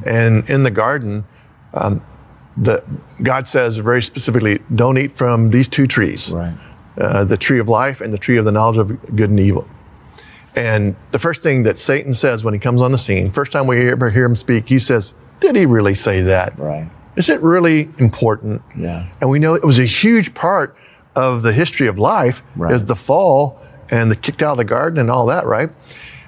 and 0.06 0.50
in 0.50 0.64
the 0.64 0.72
garden, 0.72 1.26
um, 1.74 2.02
the 2.56 2.84
God 3.22 3.48
says 3.48 3.78
very 3.78 4.02
specifically, 4.02 4.60
"Don't 4.74 4.98
eat 4.98 5.12
from 5.12 5.50
these 5.50 5.68
two 5.68 5.88
trees, 5.88 6.32
Right. 6.32 6.54
uh, 6.98 7.24
the 7.24 7.38
tree 7.38 7.60
of 7.60 7.68
life 7.68 8.00
and 8.00 8.14
the 8.14 8.18
tree 8.18 8.38
of 8.38 8.46
the 8.46 8.52
knowledge 8.52 8.78
of 8.78 9.16
good 9.16 9.30
and 9.30 9.40
evil." 9.40 9.68
And 10.56 10.96
the 11.12 11.20
first 11.20 11.42
thing 11.42 11.64
that 11.64 11.80
Satan 11.80 12.14
says 12.14 12.44
when 12.44 12.54
he 12.54 12.60
comes 12.60 12.80
on 12.82 12.92
the 12.92 12.98
scene, 13.00 13.32
first 13.32 13.52
time 13.52 13.66
we 13.68 13.90
ever 13.90 14.12
hear 14.12 14.26
him 14.26 14.36
speak, 14.36 14.70
he 14.70 14.78
says, 14.80 15.14
"Did 15.40 15.56
he 15.56 15.66
really 15.66 15.96
say 15.96 16.22
that? 16.22 16.58
Right. 16.60 16.90
Is 17.16 17.28
it 17.30 17.42
really 17.42 17.90
important?" 17.98 18.62
Yeah. 18.78 19.08
And 19.20 19.30
we 19.30 19.40
know 19.40 19.56
it 19.56 19.64
was 19.66 19.80
a 19.80 19.86
huge 19.86 20.34
part 20.36 20.76
of 21.16 21.42
the 21.44 21.54
history 21.54 21.88
of 21.88 21.98
life 22.00 22.42
Right. 22.56 22.74
is 22.74 22.86
the 22.86 22.96
fall 22.96 23.60
and 23.90 24.10
the 24.10 24.16
kicked 24.16 24.42
out 24.42 24.52
of 24.52 24.58
the 24.58 24.64
garden 24.64 25.00
and 25.00 25.10
all 25.12 25.26
that, 25.28 25.46
right? 25.46 25.70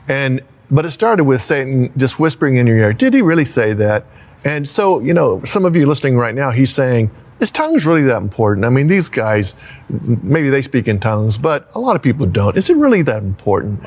And 0.07 0.41
but 0.69 0.85
it 0.85 0.91
started 0.91 1.23
with 1.25 1.41
Satan 1.41 1.91
just 1.95 2.19
whispering 2.19 2.57
in 2.57 2.65
your 2.67 2.77
ear, 2.77 2.93
"Did 2.93 3.13
he 3.13 3.21
really 3.21 3.45
say 3.45 3.73
that?" 3.73 4.05
And 4.43 4.67
so, 4.67 4.99
you 4.99 5.13
know, 5.13 5.41
some 5.45 5.65
of 5.65 5.75
you 5.75 5.85
listening 5.85 6.17
right 6.17 6.33
now, 6.35 6.51
he's 6.51 6.73
saying, 6.73 7.11
"Is 7.39 7.49
tongues 7.51 7.85
really 7.85 8.03
that 8.03 8.21
important?" 8.21 8.65
I 8.65 8.69
mean, 8.69 8.87
these 8.87 9.07
guys, 9.09 9.55
maybe 9.89 10.49
they 10.49 10.61
speak 10.61 10.87
in 10.87 10.99
tongues, 10.99 11.37
but 11.37 11.69
a 11.75 11.79
lot 11.79 11.95
of 11.95 12.01
people 12.01 12.25
don't. 12.25 12.57
Is 12.57 12.69
it 12.69 12.77
really 12.77 13.01
that 13.03 13.23
important? 13.23 13.81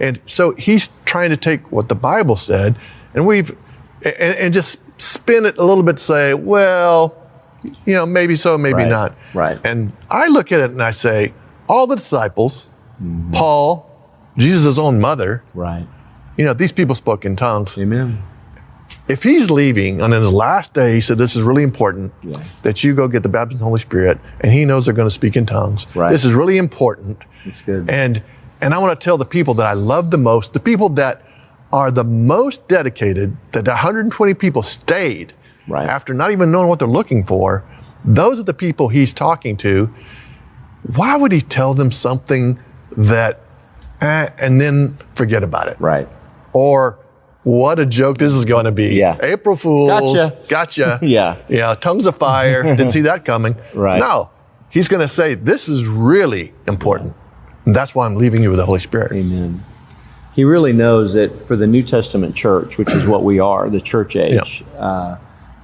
And 0.00 0.18
so 0.26 0.54
he's 0.56 0.88
trying 1.04 1.30
to 1.30 1.36
take 1.36 1.70
what 1.72 1.88
the 1.88 1.94
Bible 1.94 2.36
said, 2.36 2.76
and 3.14 3.26
we've 3.26 3.54
and, 4.04 4.36
and 4.36 4.54
just 4.54 4.78
spin 4.98 5.44
it 5.46 5.58
a 5.58 5.64
little 5.64 5.82
bit 5.82 5.96
to 5.98 6.02
say, 6.02 6.34
well, 6.34 7.14
you 7.84 7.94
know, 7.94 8.06
maybe 8.06 8.36
so, 8.36 8.56
maybe 8.58 8.82
Right, 8.82 8.88
not. 8.88 9.14
right. 9.34 9.58
And 9.64 9.92
I 10.08 10.28
look 10.28 10.52
at 10.52 10.60
it 10.60 10.70
and 10.70 10.82
I 10.82 10.90
say, 10.92 11.34
all 11.68 11.86
the 11.86 11.96
disciples, 11.96 12.70
mm-hmm. 13.02 13.32
Paul, 13.32 13.86
Jesus' 14.36 14.78
own 14.78 15.00
mother, 15.00 15.42
Right. 15.54 15.86
you 16.36 16.44
know, 16.44 16.54
these 16.54 16.72
people 16.72 16.94
spoke 16.94 17.24
in 17.24 17.36
tongues. 17.36 17.78
Amen. 17.78 18.22
if 19.08 19.22
he's 19.24 19.50
leaving 19.50 20.00
on 20.02 20.10
his 20.12 20.28
last 20.30 20.72
day, 20.72 20.94
he 20.94 21.00
said, 21.00 21.18
This 21.18 21.34
is 21.36 21.42
really 21.42 21.62
important 21.62 22.12
Yeah. 22.22 22.42
that 22.62 22.82
you 22.84 22.94
go 22.94 23.08
get 23.08 23.22
the 23.22 23.28
baptism 23.28 23.56
of 23.56 23.58
the 23.60 23.64
Holy 23.64 23.80
Spirit, 23.80 24.18
and 24.40 24.52
he 24.52 24.64
knows 24.64 24.84
they're 24.84 24.94
going 24.94 25.06
to 25.08 25.14
speak 25.14 25.36
in 25.36 25.46
tongues. 25.46 25.86
Right. 25.94 26.10
This 26.12 26.24
is 26.24 26.32
really 26.32 26.58
important. 26.58 27.18
That's 27.44 27.60
good. 27.62 27.88
And 27.90 28.22
and 28.60 28.74
I 28.74 28.78
want 28.78 28.98
to 29.00 29.02
tell 29.04 29.16
the 29.18 29.24
people 29.24 29.54
that 29.54 29.66
I 29.66 29.72
love 29.72 30.10
the 30.10 30.18
most, 30.18 30.52
the 30.52 30.60
people 30.60 30.88
that 30.90 31.22
are 31.72 31.90
the 31.90 32.04
most 32.04 32.68
dedicated, 32.68 33.36
that 33.52 33.66
120 33.66 34.34
people 34.34 34.62
stayed 34.62 35.32
Right. 35.70 35.88
after 35.88 36.12
not 36.14 36.30
even 36.32 36.50
knowing 36.50 36.68
what 36.68 36.78
they're 36.78 36.88
looking 36.88 37.24
for. 37.24 37.64
Those 38.04 38.40
are 38.40 38.42
the 38.44 38.54
people 38.54 38.88
he's 38.88 39.12
talking 39.12 39.56
to. 39.58 39.92
Why 40.96 41.16
would 41.16 41.32
he 41.32 41.40
tell 41.40 41.74
them 41.74 41.92
something 41.92 42.58
that, 42.96 43.40
eh, 44.00 44.30
and 44.38 44.60
then 44.60 44.98
forget 45.14 45.42
about 45.42 45.68
it? 45.68 45.76
right. 45.80 46.08
Or 46.52 46.98
what 47.44 47.78
a 47.78 47.86
joke 47.86 48.18
this 48.18 48.32
is 48.34 48.44
going 48.44 48.64
to 48.64 48.72
be. 48.72 48.94
Yeah. 48.96 49.16
April 49.22 49.54
Fools. 49.56 49.88
Gotcha. 50.16 50.36
Gotcha. 50.48 50.98
Yeah. 51.02 51.36
Yeah. 51.48 51.74
Tongues 51.76 52.06
of 52.06 52.16
fire. 52.16 52.62
Didn't 52.64 52.90
see 52.90 53.02
that 53.02 53.24
coming. 53.24 53.54
Right. 53.72 54.00
No. 54.00 54.30
He's 54.68 54.88
going 54.88 55.00
to 55.00 55.08
say, 55.08 55.34
this 55.34 55.68
is 55.68 55.84
really 55.86 56.52
important. 56.66 57.14
And 57.66 57.74
that's 57.76 57.94
why 57.94 58.06
I'm 58.06 58.16
leaving 58.16 58.42
you 58.42 58.50
with 58.50 58.58
the 58.58 58.66
Holy 58.66 58.80
Spirit. 58.80 59.12
Amen. 59.12 59.62
He 60.34 60.44
really 60.44 60.72
knows 60.72 61.14
that 61.14 61.46
for 61.46 61.54
the 61.56 61.66
New 61.66 61.82
Testament 61.82 62.34
church, 62.34 62.78
which 62.78 62.92
is 62.94 63.06
what 63.06 63.22
we 63.24 63.38
are, 63.40 63.68
the 63.70 63.80
church 63.80 64.16
age, 64.16 64.64
uh, 64.76 65.16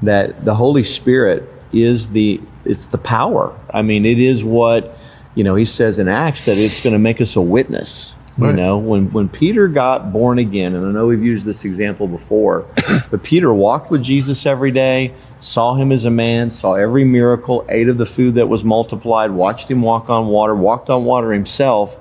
that 0.03 0.45
the 0.45 0.55
Holy 0.55 0.85
Spirit 0.85 1.49
is 1.73 2.11
the 2.11 2.41
it's 2.65 2.87
the 2.87 2.99
power. 2.99 3.59
I 3.71 3.83
mean, 3.83 4.05
it 4.05 4.19
is 4.19 4.45
what 4.45 4.97
you 5.35 5.45
know. 5.45 5.55
He 5.55 5.65
says 5.65 5.99
in 5.99 6.09
Acts 6.09 6.45
that 6.47 6.57
it's 6.57 6.81
going 6.81 6.93
to 6.93 6.99
make 6.99 7.21
us 7.21 7.37
a 7.37 7.41
witness. 7.41 8.15
You 8.39 8.53
know, 8.53 8.77
when 8.77 9.11
when 9.13 9.31
Peter 9.31 9.67
got 9.67 10.13
born 10.13 10.39
again, 10.39 10.75
and 10.75 10.85
I 10.85 10.91
know 10.91 11.07
we've 11.07 11.25
used 11.25 11.47
this 11.47 11.65
example 11.65 12.07
before, 12.07 12.67
but 13.11 13.23
Peter 13.23 13.55
walked 13.55 13.91
with 13.91 14.03
Jesus 14.03 14.45
every 14.45 14.71
day, 14.71 15.15
saw 15.41 15.75
him 15.75 15.91
as 15.91 16.05
a 16.05 16.11
man, 16.11 16.51
saw 16.51 16.75
every 16.75 17.03
miracle, 17.03 17.65
ate 17.71 17.89
of 17.89 17.97
the 17.97 18.05
food 18.05 18.35
that 18.35 18.47
was 18.47 18.63
multiplied, 18.63 19.31
watched 19.31 19.71
him 19.71 19.81
walk 19.81 20.11
on 20.11 20.27
water, 20.27 20.55
walked 20.55 20.91
on 20.91 21.07
water 21.07 21.33
himself. 21.33 21.97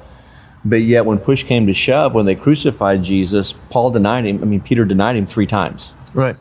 But 0.65 0.81
yet, 0.81 1.05
when 1.05 1.19
push 1.19 1.43
came 1.43 1.67
to 1.67 1.73
shove, 1.73 2.13
when 2.13 2.25
they 2.25 2.35
crucified 2.35 3.03
Jesus, 3.03 3.53
Paul 3.69 3.91
denied 3.91 4.25
him. 4.25 4.41
I 4.41 4.45
mean, 4.45 4.59
Peter 4.59 4.83
denied 4.83 5.15
him 5.15 5.25
three 5.25 5.45
times. 5.45 5.93
Right. 6.13 6.35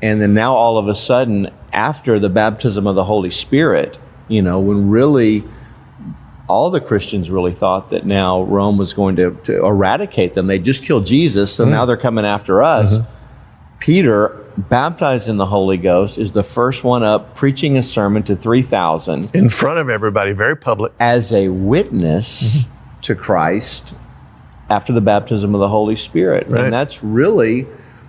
And 0.00 0.22
then 0.22 0.34
now, 0.34 0.54
all 0.54 0.78
of 0.78 0.88
a 0.88 0.94
sudden, 0.94 1.50
after 1.72 2.18
the 2.18 2.28
baptism 2.28 2.86
of 2.86 2.94
the 2.94 3.04
Holy 3.04 3.30
Spirit, 3.30 3.98
you 4.28 4.42
know, 4.42 4.60
when 4.60 4.90
really 4.90 5.44
all 6.48 6.70
the 6.70 6.80
Christians 6.80 7.30
really 7.30 7.52
thought 7.52 7.90
that 7.90 8.06
now 8.06 8.42
Rome 8.42 8.78
was 8.78 8.94
going 8.94 9.16
to, 9.16 9.32
to 9.44 9.64
eradicate 9.64 10.34
them, 10.34 10.46
they 10.46 10.58
just 10.58 10.84
killed 10.84 11.06
Jesus, 11.06 11.52
so 11.52 11.64
mm-hmm. 11.64 11.72
now 11.72 11.84
they're 11.84 11.96
coming 11.96 12.24
after 12.24 12.62
us. 12.62 12.94
Mm-hmm. 12.94 13.14
Peter, 13.80 14.44
baptized 14.56 15.28
in 15.28 15.36
the 15.36 15.46
Holy 15.46 15.76
Ghost, 15.76 16.18
is 16.18 16.32
the 16.32 16.42
first 16.42 16.84
one 16.84 17.02
up 17.02 17.34
preaching 17.34 17.76
a 17.76 17.82
sermon 17.82 18.22
to 18.24 18.34
3,000 18.34 19.34
In 19.34 19.48
front 19.48 19.78
of 19.78 19.88
everybody, 19.88 20.32
very 20.32 20.56
public. 20.56 20.92
as 20.98 21.32
a 21.32 21.48
witness 21.48 22.64
mm-hmm. 22.64 23.00
to 23.02 23.14
Christ 23.14 23.94
after 24.70 24.92
the 24.92 25.00
baptism 25.00 25.54
of 25.54 25.60
the 25.60 25.68
Holy 25.68 25.96
Spirit. 25.96 26.48
Right. 26.48 26.64
And 26.64 26.72
that's 26.72 27.02
really 27.02 27.66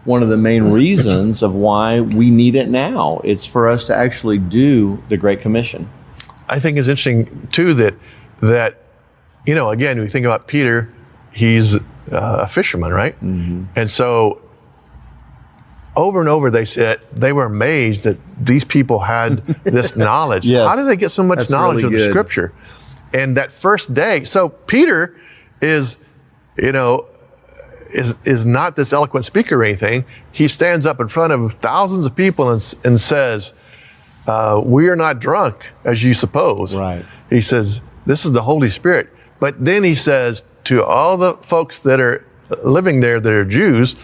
one 0.09 0.23
of 0.23 0.29
the 0.29 0.37
main 0.37 0.71
reasons 0.71 1.43
of 1.43 1.53
why 1.53 2.01
we 2.01 2.31
need 2.31 2.55
it 2.55 2.67
now. 2.67 3.21
It's 3.23 3.45
for 3.45 3.67
us 3.67 3.85
to 3.85 3.95
actually 3.95 4.39
do 4.39 5.01
the 5.07 5.17
Great 5.17 5.39
Commission. 5.39 5.87
I 6.49 6.59
think 6.59 6.79
it's 6.79 6.87
interesting 6.87 7.47
too 7.51 7.75
that 7.75 7.93
that 8.41 8.81
you 9.45 9.53
know 9.53 9.69
again 9.69 9.99
we 10.01 10.07
think 10.07 10.25
about 10.25 10.47
Peter, 10.47 10.91
he's 11.31 11.75
uh, 11.75 11.79
a 12.11 12.47
fisherman, 12.47 12.91
right? 12.91 13.15
Mm-hmm. 13.23 13.65
And 13.75 13.91
so 13.91 14.41
over 15.95 16.19
and 16.19 16.27
over 16.27 16.49
they 16.49 16.65
said 16.65 17.01
they 17.13 17.31
were 17.31 17.45
amazed 17.45 18.03
that 18.03 18.17
these 18.43 18.65
people 18.65 19.01
had 19.01 19.45
this 19.63 19.95
knowledge. 19.95 20.43
Yes. 20.43 20.67
How 20.67 20.75
did 20.75 20.87
they 20.87 20.97
get 20.97 21.09
so 21.09 21.21
much 21.21 21.37
That's 21.37 21.51
knowledge 21.51 21.83
really 21.83 21.97
of 21.97 22.01
the. 22.01 22.09
Scripture? 22.09 22.51
And 23.13 23.37
that 23.37 23.51
first 23.51 23.93
day, 23.93 24.23
so 24.23 24.49
Peter 24.49 25.15
is, 25.61 25.97
you 26.57 26.71
know, 26.71 27.07
is 27.91 28.15
is 28.23 28.45
not 28.45 28.75
this 28.75 28.93
eloquent 28.93 29.25
speaker 29.25 29.59
or 29.59 29.63
anything. 29.63 30.05
He 30.31 30.47
stands 30.47 30.85
up 30.85 30.99
in 30.99 31.07
front 31.07 31.33
of 31.33 31.53
thousands 31.53 32.05
of 32.05 32.15
people 32.15 32.51
and, 32.51 32.75
and 32.83 32.99
says, 32.99 33.53
uh, 34.27 34.61
"We 34.63 34.89
are 34.89 34.95
not 34.95 35.19
drunk 35.19 35.67
as 35.83 36.03
you 36.03 36.13
suppose." 36.13 36.75
Right. 36.75 37.05
He 37.29 37.41
says, 37.41 37.81
"This 38.05 38.25
is 38.25 38.31
the 38.31 38.43
Holy 38.43 38.69
Spirit." 38.69 39.09
But 39.39 39.63
then 39.63 39.83
he 39.83 39.95
says 39.95 40.43
to 40.65 40.83
all 40.83 41.17
the 41.17 41.35
folks 41.35 41.79
that 41.79 41.99
are 41.99 42.25
living 42.63 42.99
there 42.99 43.19
that 43.19 43.31
are 43.31 43.45
Jews, 43.45 43.95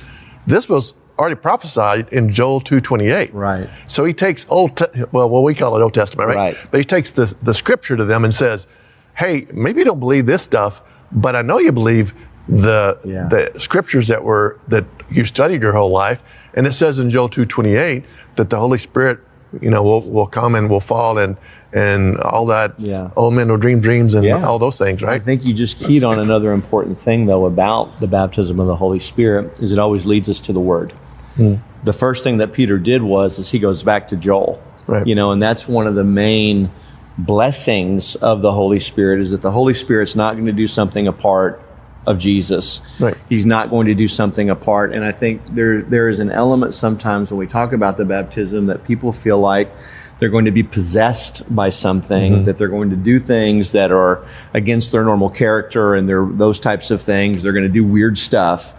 this 0.47 0.69
was 0.69 0.93
already 1.17 1.35
prophesied 1.35 2.07
in 2.11 2.31
Joel 2.31 2.59
two 2.61 2.79
twenty 2.79 3.07
eight. 3.07 3.33
Right. 3.33 3.69
So 3.87 4.05
he 4.05 4.13
takes 4.13 4.45
old, 4.49 4.77
te- 4.77 5.03
well, 5.11 5.29
what 5.29 5.43
we 5.43 5.53
call 5.53 5.75
it 5.75 5.81
Old 5.81 5.93
Testament, 5.93 6.29
right? 6.29 6.37
Right. 6.37 6.57
But 6.71 6.79
he 6.79 6.83
takes 6.83 7.11
the 7.11 7.35
the 7.41 7.53
scripture 7.53 7.95
to 7.97 8.05
them 8.05 8.23
and 8.25 8.33
says, 8.33 8.67
"Hey, 9.15 9.47
maybe 9.53 9.79
you 9.79 9.85
don't 9.85 9.99
believe 9.99 10.25
this 10.25 10.41
stuff, 10.41 10.81
but 11.11 11.35
I 11.35 11.41
know 11.41 11.59
you 11.59 11.71
believe." 11.71 12.13
The 12.47 12.97
Yeah. 13.03 13.27
the 13.29 13.59
scriptures 13.59 14.07
that 14.07 14.23
were 14.23 14.57
that 14.67 14.85
you 15.09 15.25
studied 15.25 15.61
your 15.61 15.73
whole 15.73 15.89
life 15.91 16.21
and 16.53 16.67
it 16.67 16.73
says 16.73 16.99
in 16.99 17.09
joel 17.09 17.27
228 17.29 18.03
that 18.35 18.49
the 18.51 18.57
holy 18.59 18.77
spirit 18.77 19.19
you 19.61 19.69
know 19.69 19.81
will, 19.81 20.01
will 20.01 20.27
come 20.27 20.53
and 20.53 20.69
will 20.69 20.79
fall 20.79 21.17
and 21.17 21.37
and 21.73 22.17
all 22.19 22.45
that 22.45 22.73
Yeah. 22.77 23.09
old 23.15 23.33
men 23.33 23.49
will 23.49 23.57
dream 23.57 23.79
dreams 23.81 24.13
and 24.13 24.23
Yeah. 24.23 24.45
all 24.45 24.59
those 24.59 24.77
things 24.77 25.01
right? 25.01 25.19
I 25.21 25.23
think 25.25 25.45
you 25.45 25.53
just 25.53 25.79
keyed 25.79 26.03
on 26.03 26.19
another 26.19 26.53
important 26.53 26.97
thing, 26.97 27.25
though, 27.25 27.45
about 27.45 27.99
the 27.99 28.07
baptism 28.07 28.61
of 28.61 28.67
the 28.67 28.77
Holy 28.77 28.99
Spirit, 28.99 29.59
is 29.59 29.73
it 29.73 29.79
always 29.79 30.05
leads 30.05 30.29
us 30.29 30.39
to 30.41 30.53
the 30.53 30.61
Word. 30.61 30.93
Hmm. 31.35 31.55
The 31.83 31.91
first 31.91 32.23
thing 32.23 32.37
that 32.37 32.53
Peter 32.53 32.77
did 32.77 33.03
was 33.03 33.37
is 33.39 33.51
he 33.51 33.59
goes 33.59 33.83
back 33.83 34.07
to 34.09 34.15
Joel, 34.15 34.59
Right. 34.87 35.05
You 35.05 35.15
know, 35.15 35.31
and 35.31 35.41
that's 35.41 35.67
one 35.67 35.85
of 35.85 35.95
the 35.95 36.03
main 36.05 36.69
blessings 37.17 38.15
of 38.15 38.41
the 38.41 38.51
Holy 38.53 38.79
Spirit 38.79 39.19
is 39.21 39.31
that 39.31 39.41
the 39.41 39.51
Holy 39.51 39.73
Spirit's 39.73 40.15
not 40.15 40.35
going 40.35 40.45
to 40.45 40.51
do 40.53 40.67
something 40.67 41.07
apart 41.07 41.61
of 42.05 42.19
Jesus. 42.19 42.81
Right. 42.99 43.17
He's 43.29 43.45
not 43.45 43.69
going 43.69 43.87
to 43.87 43.95
do 43.95 44.07
something 44.07 44.49
apart. 44.49 44.93
And 44.93 45.03
I 45.03 45.11
think 45.11 45.41
there 45.55 45.81
there 45.81 46.09
is 46.09 46.19
an 46.19 46.31
element 46.31 46.73
sometimes 46.73 47.31
when 47.31 47.39
we 47.39 47.47
talk 47.47 47.73
about 47.73 47.97
the 47.97 48.05
baptism 48.05 48.67
that 48.67 48.83
people 48.83 49.11
feel 49.11 49.39
like 49.39 49.71
they're 50.17 50.29
going 50.29 50.45
to 50.45 50.51
be 50.51 50.63
possessed 50.63 51.43
by 51.53 51.69
something, 51.69 52.33
mm-hmm. 52.33 52.43
that 52.45 52.57
they're 52.57 52.69
going 52.69 52.89
to 52.89 52.95
do 52.95 53.19
things 53.19 53.73
that 53.73 53.91
are 53.91 54.25
against 54.53 54.91
their 54.91 55.03
normal 55.03 55.29
character 55.29 55.93
and 55.93 56.07
they're 56.07 56.25
those 56.25 56.59
types 56.59 56.91
of 56.91 57.01
things. 57.01 57.43
They're 57.43 57.53
going 57.53 57.67
to 57.67 57.69
do 57.69 57.83
weird 57.83 58.17
stuff. 58.17 58.73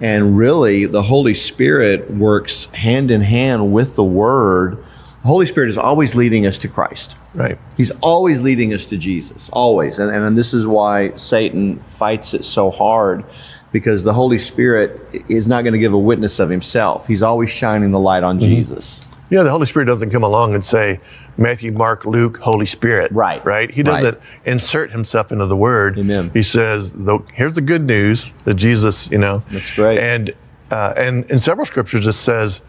And 0.00 0.36
really, 0.36 0.86
the 0.86 1.02
Holy 1.02 1.34
Spirit 1.34 2.10
works 2.10 2.66
hand 2.72 3.10
in 3.10 3.22
hand 3.22 3.72
with 3.72 3.94
the 3.94 4.04
Word. 4.04 4.84
The 5.24 5.28
Holy 5.28 5.46
Spirit 5.46 5.70
is 5.70 5.78
always 5.78 6.14
leading 6.14 6.46
us 6.46 6.58
to 6.58 6.68
Christ. 6.68 7.16
right 7.34 7.58
He's 7.78 7.90
always 8.02 8.42
leading 8.42 8.74
us 8.74 8.84
to 8.86 8.98
Jesus, 8.98 9.48
always. 9.52 9.98
And, 9.98 10.14
and 10.14 10.36
this 10.36 10.52
is 10.52 10.66
why 10.66 11.14
Satan 11.14 11.80
fights 11.86 12.34
it 12.34 12.44
so 12.44 12.70
hard 12.70 13.24
because 13.72 14.04
the 14.04 14.12
Holy 14.12 14.36
Spirit 14.36 15.00
is 15.30 15.48
not 15.48 15.62
going 15.64 15.72
to 15.72 15.78
give 15.78 15.94
a 15.94 15.98
witness 15.98 16.38
of 16.38 16.50
himself. 16.50 17.06
He's 17.08 17.22
always 17.22 17.48
shining 17.50 17.90
the 17.90 17.98
light 17.98 18.22
on 18.22 18.38
Jesus. 18.38 19.08
yeah 19.30 19.42
the 19.42 19.50
holy 19.50 19.64
spirit 19.66 19.86
doesn't 19.86 20.10
come 20.10 20.22
along 20.22 20.54
and 20.54 20.64
say 20.66 21.00
matthew 21.38 21.72
mark 21.72 22.04
luke 22.04 22.36
holy 22.36 22.66
spirit 22.66 23.10
Right. 23.10 23.42
right 23.44 23.70
he 23.70 23.82
doesn't 23.82 24.18
insert 24.44 24.92
himself 24.92 25.32
into 25.32 25.46
the 25.46 25.56
word 25.56 25.98
Amen. 25.98 26.30
he 26.34 26.42
says 26.42 26.92
the, 26.92 27.18
here's 27.32 27.54
the 27.54 27.62
good 27.62 27.82
news 27.82 28.32
that 28.44 28.54
jesus 28.54 29.10
you 29.10 29.16
know 29.18 29.42
That's 29.50 29.72
great. 29.74 29.98
and 29.98 30.34
uh, 30.70 30.92
and 30.96 31.24
in 31.30 31.40
several 31.40 31.64
scriptures 31.66 32.06
it 32.06 32.12
says 32.12 32.60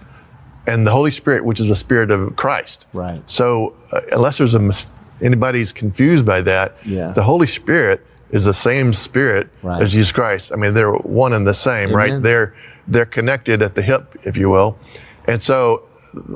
and 0.68 0.86
the 0.86 0.92
Holy 0.92 1.12
Spirit, 1.12 1.46
which 1.46 1.60
is 1.60 1.68
the 1.68 1.76
Spirit 1.76 2.12
of 2.12 2.36
Christ. 2.36 2.88
Right. 2.94 3.22
So, 3.28 3.76
uh, 3.92 4.02
unless 4.12 4.38
there's 4.40 4.54
a 4.54 4.60
mis- 4.60 4.88
anybody's 5.22 5.72
confused 5.72 6.26
by 6.26 6.42
that, 6.42 6.76
Yeah. 6.84 7.12
the 7.12 7.24
Holy 7.24 7.48
Spirit 7.48 8.06
is 8.32 8.46
the 8.46 8.54
same 8.54 8.94
Spirit 8.94 9.50
Right. 9.64 9.82
as 9.82 9.92
Jesus 9.94 10.12
Christ. 10.12 10.52
I 10.52 10.56
mean, 10.58 10.74
they're 10.74 10.92
one 10.92 11.34
and 11.34 11.46
the 11.46 11.54
same, 11.54 11.90
Amen. 11.90 11.96
right? 11.96 12.22
They're 12.24 12.54
they're 12.88 13.06
connected 13.06 13.62
at 13.64 13.74
the 13.76 13.82
hip, 13.82 14.16
if 14.24 14.38
you 14.38 14.50
will. 14.50 14.78
And 15.28 15.42
so, 15.42 15.84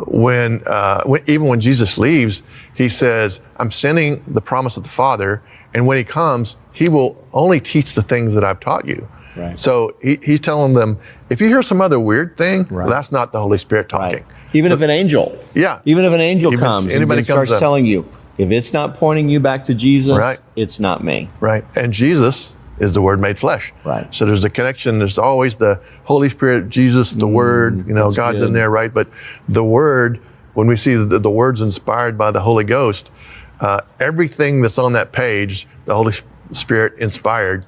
when, 0.07 0.61
uh, 0.65 1.03
when 1.03 1.21
even 1.27 1.47
when 1.47 1.59
Jesus 1.59 1.97
leaves, 1.97 2.43
he 2.73 2.89
says, 2.89 3.39
"I'm 3.57 3.71
sending 3.71 4.21
the 4.27 4.41
promise 4.41 4.75
of 4.77 4.83
the 4.83 4.89
Father, 4.89 5.41
and 5.73 5.85
when 5.85 5.97
He 5.97 6.03
comes, 6.03 6.57
He 6.71 6.89
will 6.89 7.23
only 7.33 7.59
teach 7.59 7.93
the 7.93 8.01
things 8.01 8.33
that 8.33 8.43
I've 8.43 8.59
taught 8.59 8.87
you." 8.87 9.07
Right. 9.39 9.57
So 9.59 9.95
he, 10.01 10.19
he's 10.21 10.39
telling 10.39 10.73
them, 10.73 10.99
if 11.29 11.39
you 11.41 11.47
hear 11.47 11.61
some 11.61 11.81
other 11.81 11.99
weird 11.99 12.35
thing, 12.37 12.67
Right. 12.69 12.89
that's 12.89 13.11
not 13.11 13.31
the 13.31 13.39
Holy 13.39 13.57
Spirit 13.57 13.89
talking. 13.89 14.25
Even 14.53 14.71
if 14.71 14.81
an 14.81 14.89
angel, 14.89 15.37
Yeah. 15.53 15.79
even 15.85 16.05
if 16.05 16.11
an 16.13 16.21
angel 16.21 16.51
Even 16.51 16.63
comes 16.65 16.85
and 16.85 16.93
anybody 16.93 17.19
then 17.21 17.25
starts 17.25 17.51
up. 17.51 17.59
telling 17.59 17.85
you, 17.85 18.07
if 18.37 18.51
it's 18.51 18.73
not 18.73 18.95
pointing 18.95 19.29
you 19.29 19.39
back 19.39 19.65
to 19.65 19.73
Jesus, 19.73 20.17
Right. 20.17 20.39
it's 20.55 20.79
not 20.79 21.03
me. 21.03 21.29
Right. 21.39 21.63
And 21.75 21.93
Jesus 21.93 22.53
is 22.79 22.93
the 22.93 23.01
Word 23.01 23.19
made 23.19 23.37
flesh. 23.37 23.73
Right. 23.83 24.07
So 24.15 24.25
there's 24.25 24.43
a 24.45 24.49
connection. 24.49 24.99
There's 24.99 25.17
always 25.17 25.57
the 25.57 25.79
Holy 26.05 26.29
Spirit, 26.29 26.69
Jesus, 26.69 27.11
the 27.11 27.27
Word. 27.27 27.85
You 27.87 27.93
know, 27.93 28.07
Mm, 28.07 28.15
God's 28.15 28.39
good. 28.39 28.47
in 28.47 28.53
there, 28.53 28.69
right? 28.69 28.93
But 28.93 29.07
the 29.49 29.63
Word, 29.65 30.19
when 30.53 30.67
we 30.67 30.75
see 30.77 30.95
the, 30.95 31.19
the 31.19 31.29
words 31.29 31.61
inspired 31.61 32.17
by 32.17 32.31
the 32.31 32.39
Holy 32.41 32.63
Ghost, 32.63 33.11
uh, 33.59 33.81
everything 33.99 34.61
that's 34.61 34.77
on 34.77 34.93
that 34.93 35.11
page, 35.11 35.67
the 35.85 35.93
Holy 35.93 36.13
Spirit 36.51 36.93
inspired. 36.97 37.65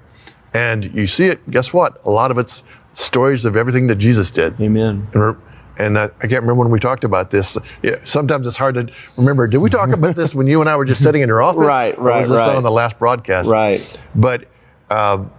And 0.54 0.94
you 0.94 1.08
see 1.08 1.28
it, 1.28 1.50
guess 1.50 1.74
what? 1.74 2.04
A 2.06 2.10
lot 2.10 2.32
of 2.32 2.38
it's 2.38 2.64
stories 2.94 3.46
of 3.46 3.56
everything 3.56 3.88
that 3.88 3.96
Jesus 3.96 4.30
did. 4.30 4.60
Amen. 4.60 5.08
And, 5.14 5.38
and 5.78 5.98
I, 5.98 6.06
I 6.06 6.28
can't 6.28 6.42
remember 6.42 6.56
when 6.56 6.72
we 6.72 6.80
talked 6.80 7.04
about 7.04 7.32
this. 7.32 7.58
Yeah, 7.82 7.96
sometimes 8.04 8.46
it's 8.46 8.58
hard 8.58 8.76
to 8.76 8.90
remember. 9.18 9.48
Did 9.48 9.60
we 9.60 9.70
talk 9.70 9.90
about 9.94 10.16
this 10.16 10.36
when 10.36 10.48
you 10.48 10.62
and 10.62 10.70
I 10.70 10.76
were 10.76 10.86
just 10.86 11.02
sitting 11.02 11.22
in 11.22 11.28
your 11.28 11.42
office? 11.42 11.62
Right, 11.62 11.98
right, 11.98 12.20
was 12.20 12.30
this 12.30 12.40
right. 12.40 12.56
on 12.56 12.64
the 12.64 12.72
last 12.72 13.00
broadcast? 13.00 13.50
Right. 13.50 14.00
But 14.14 14.48
um, 14.90 15.32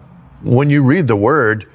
when 0.42 0.70
you 0.70 0.83
read 0.83 1.07
the 1.09 1.16
word 1.16 1.68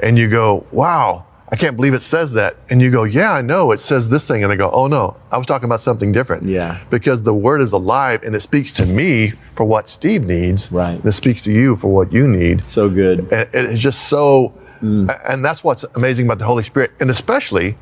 and 0.00 0.16
you 0.18 0.28
go, 0.30 0.66
wow, 0.70 1.25
I 1.48 1.56
can't 1.56 1.76
believe 1.76 1.94
it 1.94 2.02
says 2.02 2.32
that. 2.32 2.56
And 2.70 2.82
you 2.82 2.90
go, 2.90 3.04
yeah, 3.04 3.32
I 3.32 3.40
know 3.40 3.70
it 3.70 3.80
says 3.80 4.08
this 4.08 4.26
thing. 4.26 4.42
And 4.42 4.52
I 4.52 4.56
go, 4.56 4.70
oh 4.70 4.88
no, 4.88 5.16
I 5.30 5.38
was 5.38 5.46
talking 5.46 5.66
about 5.66 5.80
something 5.80 6.10
different. 6.10 6.44
Yeah. 6.44 6.82
Because 6.90 7.22
the 7.22 7.34
word 7.34 7.60
is 7.60 7.72
alive 7.72 8.22
and 8.24 8.34
it 8.34 8.40
speaks 8.42 8.72
to 8.72 8.86
me 8.86 9.34
for 9.54 9.64
what 9.64 9.88
Steve 9.88 10.24
needs. 10.24 10.72
Right. 10.72 11.04
It 11.04 11.12
speaks 11.12 11.40
to 11.42 11.52
you 11.52 11.76
for 11.76 11.94
what 11.94 12.12
you 12.12 12.26
need. 12.26 12.66
So 12.66 12.88
good. 12.90 13.20
And 13.32 13.48
it 13.54 13.66
is 13.66 13.80
just 13.80 14.08
so, 14.08 14.54
mm. 14.80 15.20
and 15.28 15.44
that's 15.44 15.62
what's 15.62 15.84
amazing 15.94 16.26
about 16.26 16.38
the 16.38 16.46
Holy 16.46 16.64
Spirit. 16.64 16.92
And 16.98 17.10
especially 17.10 17.78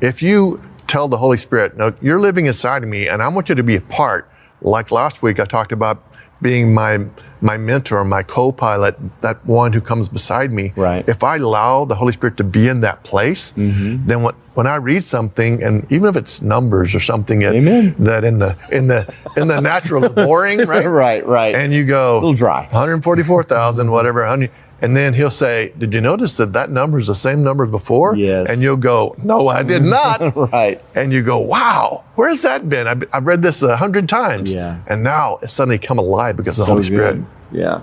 if 0.00 0.20
you 0.20 0.62
tell 0.88 1.06
the 1.06 1.18
Holy 1.18 1.38
Spirit, 1.38 1.76
no, 1.76 1.94
you're 2.00 2.20
living 2.20 2.46
inside 2.46 2.82
of 2.82 2.88
me 2.88 3.08
and 3.08 3.22
I 3.22 3.28
want 3.28 3.48
you 3.48 3.54
to 3.54 3.62
be 3.62 3.76
a 3.76 3.80
part. 3.80 4.28
Like 4.62 4.90
last 4.90 5.22
week, 5.22 5.38
I 5.38 5.44
talked 5.44 5.70
about 5.70 6.02
being 6.40 6.74
my 6.74 7.06
my 7.40 7.56
mentor, 7.56 8.04
my 8.04 8.22
co-pilot, 8.22 8.96
that 9.20 9.44
one 9.46 9.72
who 9.72 9.80
comes 9.80 10.08
beside 10.08 10.52
me. 10.52 10.72
Right. 10.74 11.06
If 11.06 11.22
I 11.22 11.36
allow 11.36 11.84
the 11.84 11.94
Holy 11.94 12.12
Spirit 12.12 12.36
to 12.38 12.44
be 12.44 12.66
in 12.66 12.80
that 12.80 13.02
place, 13.04 13.52
mm-hmm. 13.52 14.06
then 14.06 14.22
when, 14.22 14.34
when 14.54 14.66
I 14.66 14.76
read 14.76 15.04
something, 15.04 15.62
and 15.62 15.90
even 15.92 16.08
if 16.08 16.16
it's 16.16 16.40
numbers 16.40 16.94
or 16.94 17.00
something 17.00 17.40
that, 17.40 17.94
that 17.98 18.24
in 18.24 18.38
the 18.38 18.56
in 18.72 18.86
the 18.86 19.12
in 19.36 19.48
the 19.48 19.60
natural 19.60 20.04
is 20.04 20.12
boring, 20.12 20.60
right? 20.66 20.86
Right, 20.86 21.26
right. 21.26 21.54
And 21.54 21.72
you 21.72 21.84
go 21.84 22.14
a 22.14 22.20
little 22.20 22.32
dry. 22.32 22.62
144,000, 22.62 23.90
whatever. 23.90 24.20
100 24.20 24.50
And 24.82 24.94
then 24.96 25.14
he'll 25.14 25.30
say, 25.30 25.72
Did 25.78 25.94
you 25.94 26.00
notice 26.00 26.36
that 26.36 26.52
that 26.52 26.70
number 26.70 26.98
is 26.98 27.06
the 27.06 27.14
same 27.14 27.42
number 27.42 27.64
as 27.64 27.70
before? 27.70 28.14
Yes. 28.14 28.48
And 28.50 28.60
you'll 28.60 28.76
go, 28.76 29.14
No, 29.24 29.48
I 29.48 29.62
did 29.62 29.82
not. 29.98 30.36
Right. 30.52 30.82
And 30.94 31.12
you 31.12 31.22
go, 31.22 31.38
Wow, 31.38 32.04
where's 32.14 32.42
that 32.42 32.68
been? 32.68 32.86
I've, 32.86 33.04
I've 33.12 33.26
read 33.26 33.42
this 33.42 33.62
a 33.62 33.76
hundred 33.76 34.08
times. 34.08 34.52
Yeah. 34.52 34.80
And 34.86 35.02
now 35.02 35.38
it's 35.42 35.54
suddenly 35.54 35.78
come 35.78 35.98
alive 35.98 36.36
because 36.36 36.58
of 36.58 36.62
the 36.62 36.66
So 36.66 36.72
Holy 36.72 36.84
Spirit. 36.84 37.22
Yeah. 37.52 37.80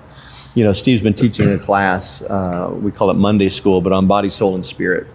You 0.55 0.63
know, 0.63 0.73
Steve's 0.73 1.01
been 1.01 1.15
teaching 1.15 1.51
a 1.51 1.57
class, 1.57 2.21
uh, 2.21 2.69
we 2.71 2.91
call 2.91 3.09
it 3.09 3.15
Monday 3.15 3.49
School, 3.49 3.81
but 3.81 3.91
on 3.91 4.05
body, 4.05 4.29
soul, 4.29 4.53
and 4.53 4.63
spirit. 4.63 5.07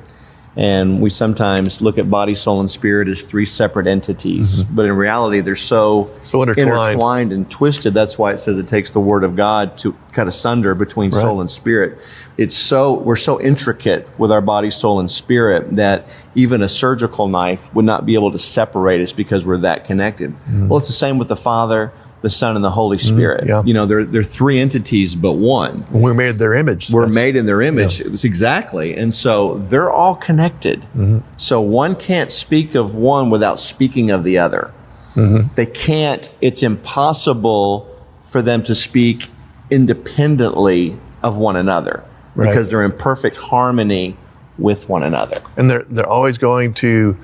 And 0.58 1.00
we 1.00 1.08
sometimes 1.08 1.80
look 1.80 1.98
at 1.98 2.10
body, 2.10 2.34
soul, 2.34 2.58
and 2.58 2.68
spirit 2.68 3.06
as 3.06 3.22
three 3.22 3.44
separate 3.44 3.86
entities. 3.86 4.64
But 4.64 4.86
in 4.86 4.92
reality, 4.96 5.40
they're 5.40 5.54
so, 5.54 5.78
Mm-hmm. 6.04 6.24
So 6.26 6.42
intertwined. 6.42 6.68
intertwined 6.68 7.32
and 7.32 7.48
twisted. 7.48 7.94
That's 7.94 8.18
why 8.18 8.32
it 8.32 8.38
says 8.38 8.58
it 8.58 8.66
takes 8.66 8.90
the 8.90 8.98
word 8.98 9.22
of 9.22 9.36
God 9.36 9.78
to 9.78 9.96
cut 10.12 10.26
asunder 10.26 10.74
between 10.74 11.12
soul 11.12 11.40
and 11.40 11.48
spirit. 11.48 11.98
It's 12.36 12.56
so, 12.56 12.94
we're 12.94 13.14
so 13.16 13.40
intricate 13.40 14.08
with 14.18 14.32
our 14.32 14.40
body, 14.40 14.70
soul, 14.72 14.98
and 14.98 15.08
spirit 15.08 15.76
that 15.76 16.06
even 16.34 16.60
a 16.62 16.68
surgical 16.68 17.28
knife 17.28 17.72
would 17.74 17.84
not 17.84 18.04
be 18.04 18.14
able 18.14 18.32
to 18.32 18.38
separate 18.38 19.00
us 19.00 19.12
because 19.12 19.46
we're 19.46 19.58
that 19.58 19.84
connected. 19.84 20.34
Well, 20.68 20.78
it's 20.78 20.88
the 20.88 20.92
same 20.92 21.18
with 21.18 21.28
the 21.28 21.36
Father, 21.36 21.92
the 22.22 22.31
Son, 22.31 22.57
and 22.57 22.64
the 22.64 22.70
Holy 22.70 22.98
Spirit. 22.98 23.42
Mm-hmm. 23.42 23.48
yeah. 23.48 23.62
You 23.64 23.74
know, 23.74 23.87
they're, 23.87 24.04
they're 24.04 24.22
three 24.24 24.59
entities, 24.59 25.14
but 25.14 25.33
one. 25.35 25.87
We're 25.90 26.14
made 26.14 26.38
their 26.38 26.54
image. 26.54 26.90
We're 26.90 27.02
That's- 27.02 27.14
made 27.14 27.37
in 27.37 27.46
their 27.46 27.62
image. 27.62 28.00
It 28.00 28.11
was 28.11 28.24
exactly. 28.24 28.96
And 28.96 29.14
so 29.14 29.59
they're 29.68 29.90
all 29.90 30.16
connected. 30.16 30.81
Mm-hmm. 30.96 31.18
So 31.37 31.61
one 31.61 31.94
can't 31.94 32.33
speak 32.33 32.74
of 32.74 32.94
one 32.96 33.31
without 33.31 33.61
speaking 33.61 34.11
of 34.11 34.24
the 34.24 34.37
other. 34.38 34.72
Mm-hmm. 35.14 35.54
They 35.54 35.66
can't, 35.66 36.28
it's 36.40 36.62
impossible 36.62 37.87
for 38.22 38.42
them 38.42 38.62
to 38.64 38.74
speak 38.74 39.28
independently 39.70 40.98
of 41.22 41.37
one 41.37 41.57
another 41.57 42.04
Right. 42.35 42.48
because 42.50 42.70
they're 42.70 42.85
in 42.85 42.92
perfect 42.92 43.37
harmony 43.37 44.16
with 44.59 44.88
one 44.88 45.02
another. 45.02 45.38
and 45.57 45.70
they're 45.70 45.85
they're 45.88 46.09
always 46.09 46.37
going 46.38 46.74
to 46.74 47.16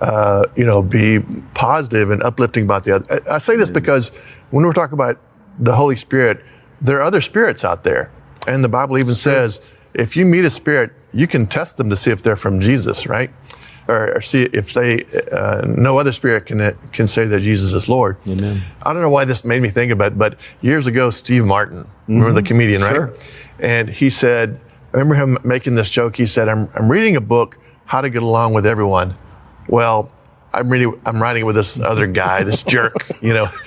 uh, 0.00 0.44
you 0.56 0.64
know 0.64 0.82
be 0.82 1.20
positive 1.54 2.10
and 2.10 2.22
uplifting 2.22 2.64
about 2.64 2.84
the 2.84 2.94
other. 2.96 3.22
I, 3.28 3.34
I 3.34 3.38
say 3.38 3.56
this 3.56 3.70
because 3.70 4.12
when 4.52 4.64
we're 4.64 4.72
talking 4.72 4.94
about 4.94 5.18
the 5.58 5.74
Holy 5.74 5.96
Spirit, 5.96 6.44
there 6.80 6.98
are 6.98 7.02
other 7.02 7.20
spirits 7.20 7.64
out 7.64 7.82
there, 7.82 8.12
and 8.46 8.62
the 8.62 8.68
Bible 8.68 8.96
even 8.98 9.14
says 9.14 9.60
if 9.94 10.16
you 10.16 10.24
meet 10.24 10.44
a 10.44 10.50
spirit, 10.50 10.92
you 11.12 11.26
can 11.26 11.46
test 11.46 11.76
them 11.76 11.90
to 11.90 11.96
see 11.96 12.10
if 12.10 12.22
they're 12.22 12.36
from 12.36 12.60
Jesus, 12.60 13.06
right? 13.06 13.30
Or, 13.88 14.16
or 14.16 14.20
see 14.20 14.44
if 14.44 14.72
they 14.72 15.04
uh, 15.32 15.62
no 15.66 15.98
other 15.98 16.12
spirit 16.12 16.46
can 16.46 16.78
can 16.92 17.08
say 17.08 17.26
that 17.26 17.40
Jesus 17.40 17.72
is 17.72 17.88
Lord. 17.88 18.16
Amen. 18.28 18.62
I 18.82 18.92
don't 18.92 19.02
know 19.02 19.10
why 19.10 19.24
this 19.24 19.44
made 19.44 19.60
me 19.60 19.70
think 19.70 19.90
about 19.90 20.12
it, 20.12 20.18
but 20.18 20.38
years 20.60 20.86
ago, 20.86 21.10
Steve 21.10 21.44
Martin, 21.44 21.88
remember 22.06 22.32
the 22.32 22.42
comedian, 22.44 22.82
right? 22.82 22.94
Sure. 22.94 23.14
And 23.58 23.88
he 23.90 24.08
said, 24.08 24.60
I 24.94 24.98
remember 24.98 25.14
him 25.14 25.38
making 25.44 25.74
this 25.74 25.90
joke. 25.90 26.16
He 26.16 26.26
said, 26.26 26.48
I'm, 26.48 26.68
I'm 26.74 26.90
reading 26.90 27.16
a 27.16 27.20
book, 27.20 27.58
How 27.86 28.00
to 28.00 28.08
Get 28.08 28.22
Along 28.22 28.54
with 28.54 28.66
Everyone. 28.66 29.16
Well, 29.68 30.10
I'm 30.54 30.68
reading, 30.70 31.00
I'm 31.06 31.20
writing 31.22 31.46
with 31.46 31.56
this 31.56 31.80
other 31.80 32.06
guy, 32.06 32.42
this 32.44 32.62
jerk, 32.74 33.10
you 33.22 33.32
know. 33.34 33.48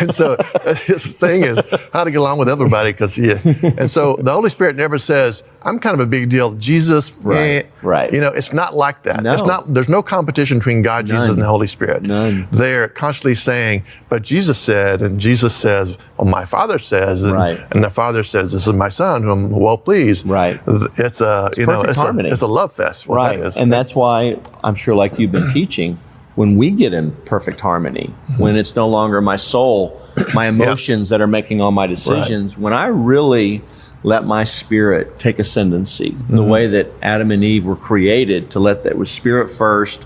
And 0.00 0.12
so 0.12 0.36
his 0.86 1.12
thing 1.12 1.44
is 1.44 1.58
how 1.92 2.02
to 2.04 2.10
get 2.10 2.16
along 2.18 2.38
with 2.38 2.48
everybody 2.48 2.90
because 2.92 3.14
he, 3.14 3.30
and 3.30 3.88
so 3.90 4.16
the 4.16 4.32
Holy 4.32 4.50
Spirit 4.50 4.74
never 4.74 4.98
says, 4.98 5.42
I'm 5.62 5.78
kind 5.78 5.94
of 5.94 6.00
a 6.00 6.06
big 6.08 6.28
deal. 6.28 6.52
Jesus, 6.54 7.12
Right, 7.18 7.36
eh." 7.36 7.62
right. 7.82 8.12
You 8.12 8.20
know, 8.20 8.28
it's 8.30 8.52
not 8.52 8.74
like 8.74 9.02
that. 9.04 9.22
No. 9.22 9.32
It's 9.34 9.44
not, 9.44 9.72
there's 9.74 9.88
no 9.88 10.02
competition 10.02 10.58
between 10.58 10.82
God, 10.82 11.06
Jesus, 11.06 11.28
and 11.28 11.40
the 11.40 11.46
Holy 11.46 11.66
Spirit. 11.68 12.02
None. 12.02 12.48
They're 12.50 12.88
constantly 12.88 13.34
saying, 13.36 13.84
but 14.08 14.22
Jesus 14.22 14.58
said, 14.58 15.02
and 15.02 15.20
Jesus 15.20 15.54
says, 15.54 15.96
well, 16.16 16.26
my 16.26 16.46
Father 16.46 16.78
says, 16.78 17.22
and, 17.22 17.34
Right. 17.34 17.60
and 17.70 17.84
the 17.84 17.90
Father 17.90 18.24
says, 18.24 18.52
this 18.52 18.66
is 18.66 18.72
my 18.72 18.88
Son 18.88 19.22
whom 19.22 19.52
I'm 19.54 19.60
well 19.60 19.78
pleased. 19.78 20.26
Right. 20.26 20.58
It's 20.96 21.20
a, 21.20 21.50
you 21.56 21.66
know, 21.66 21.82
it's 21.82 21.98
a, 21.98 22.18
it's 22.26 22.42
a 22.42 22.46
love 22.48 22.72
fest. 22.72 23.06
right. 23.06 23.38
that. 23.40 23.56
And 23.56 23.72
that's 23.72 23.94
why 23.94 24.38
I'm 24.64 24.74
sure, 24.74 24.94
like 24.96 25.18
you've 25.18 25.32
been 25.32 25.52
teaching, 25.52 25.98
when 26.36 26.56
we 26.56 26.70
get 26.70 26.94
in 26.94 27.10
perfect 27.24 27.60
harmony, 27.60 28.14
mm-hmm. 28.28 28.42
when 28.42 28.56
it's 28.56 28.76
no 28.76 28.88
longer 28.88 29.20
my 29.20 29.36
soul, 29.36 30.00
my 30.34 30.46
emotions 30.46 31.08
that 31.08 31.20
are 31.20 31.26
making 31.26 31.60
all 31.60 31.72
my 31.72 31.86
decisions, 31.86 32.56
when 32.56 32.72
I 32.72 32.86
really 32.86 33.62
let 34.02 34.24
my 34.24 34.44
spirit 34.44 35.18
take 35.18 35.38
ascendancy, 35.38 36.10
the 36.10 36.14
mm-hmm. 36.14 36.48
way 36.48 36.66
that 36.68 36.92
Adam 37.02 37.32
and 37.32 37.42
Eve 37.42 37.64
were 37.64 37.74
created 37.74 38.50
to 38.52 38.60
let 38.60 38.84
that 38.84 38.96
was 38.96 39.10
spirit 39.10 39.50
first, 39.50 40.04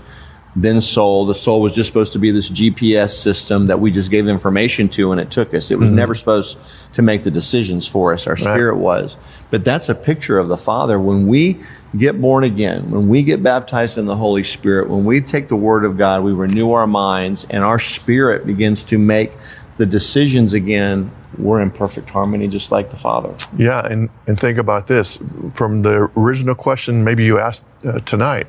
then 0.55 0.81
soul. 0.81 1.25
The 1.25 1.35
soul 1.35 1.61
was 1.61 1.73
just 1.73 1.87
supposed 1.87 2.13
to 2.13 2.19
be 2.19 2.31
this 2.31 2.49
GPS 2.49 3.11
system 3.11 3.67
that 3.67 3.79
we 3.79 3.89
just 3.91 4.11
gave 4.11 4.27
information 4.27 4.89
to 4.89 5.11
and 5.11 5.21
it 5.21 5.31
took 5.31 5.53
us. 5.53 5.71
It 5.71 5.79
was 5.79 5.89
never 5.89 6.13
supposed 6.13 6.57
to 6.93 7.01
make 7.01 7.23
the 7.23 7.31
decisions 7.31 7.87
for 7.87 8.13
us. 8.13 8.27
Our 8.27 8.35
spirit 8.35 8.77
was. 8.77 9.17
But 9.49 9.63
that's 9.63 9.89
a 9.89 9.95
picture 9.95 10.37
of 10.37 10.49
the 10.49 10.57
Father. 10.57 10.99
When 10.99 11.27
we 11.27 11.61
get 11.97 12.19
born 12.21 12.43
again, 12.43 12.91
when 12.91 13.07
we 13.07 13.23
get 13.23 13.43
baptized 13.43 13.97
in 13.97 14.05
the 14.05 14.15
Holy 14.15 14.43
Spirit, 14.43 14.89
when 14.89 15.05
we 15.05 15.21
take 15.21 15.47
the 15.47 15.55
Word 15.55 15.85
of 15.85 15.97
God, 15.97 16.23
we 16.23 16.31
renew 16.31 16.71
our 16.71 16.87
minds 16.87 17.45
and 17.49 17.63
our 17.63 17.79
spirit 17.79 18.45
begins 18.45 18.83
to 18.85 18.97
make 18.97 19.31
the 19.77 19.85
decisions 19.85 20.53
again. 20.53 21.11
We're 21.37 21.61
in 21.61 21.71
perfect 21.71 22.09
harmony, 22.09 22.47
just 22.49 22.71
like 22.71 22.89
the 22.89 22.97
Father. 22.97 23.35
Yeah, 23.57 23.85
and, 23.85 24.09
and 24.27 24.39
think 24.39 24.57
about 24.57 24.87
this 24.87 25.19
from 25.53 25.81
the 25.81 26.09
original 26.17 26.55
question 26.55 27.03
maybe 27.05 27.23
you 27.23 27.39
asked 27.39 27.63
uh, 27.85 27.99
tonight 27.99 28.47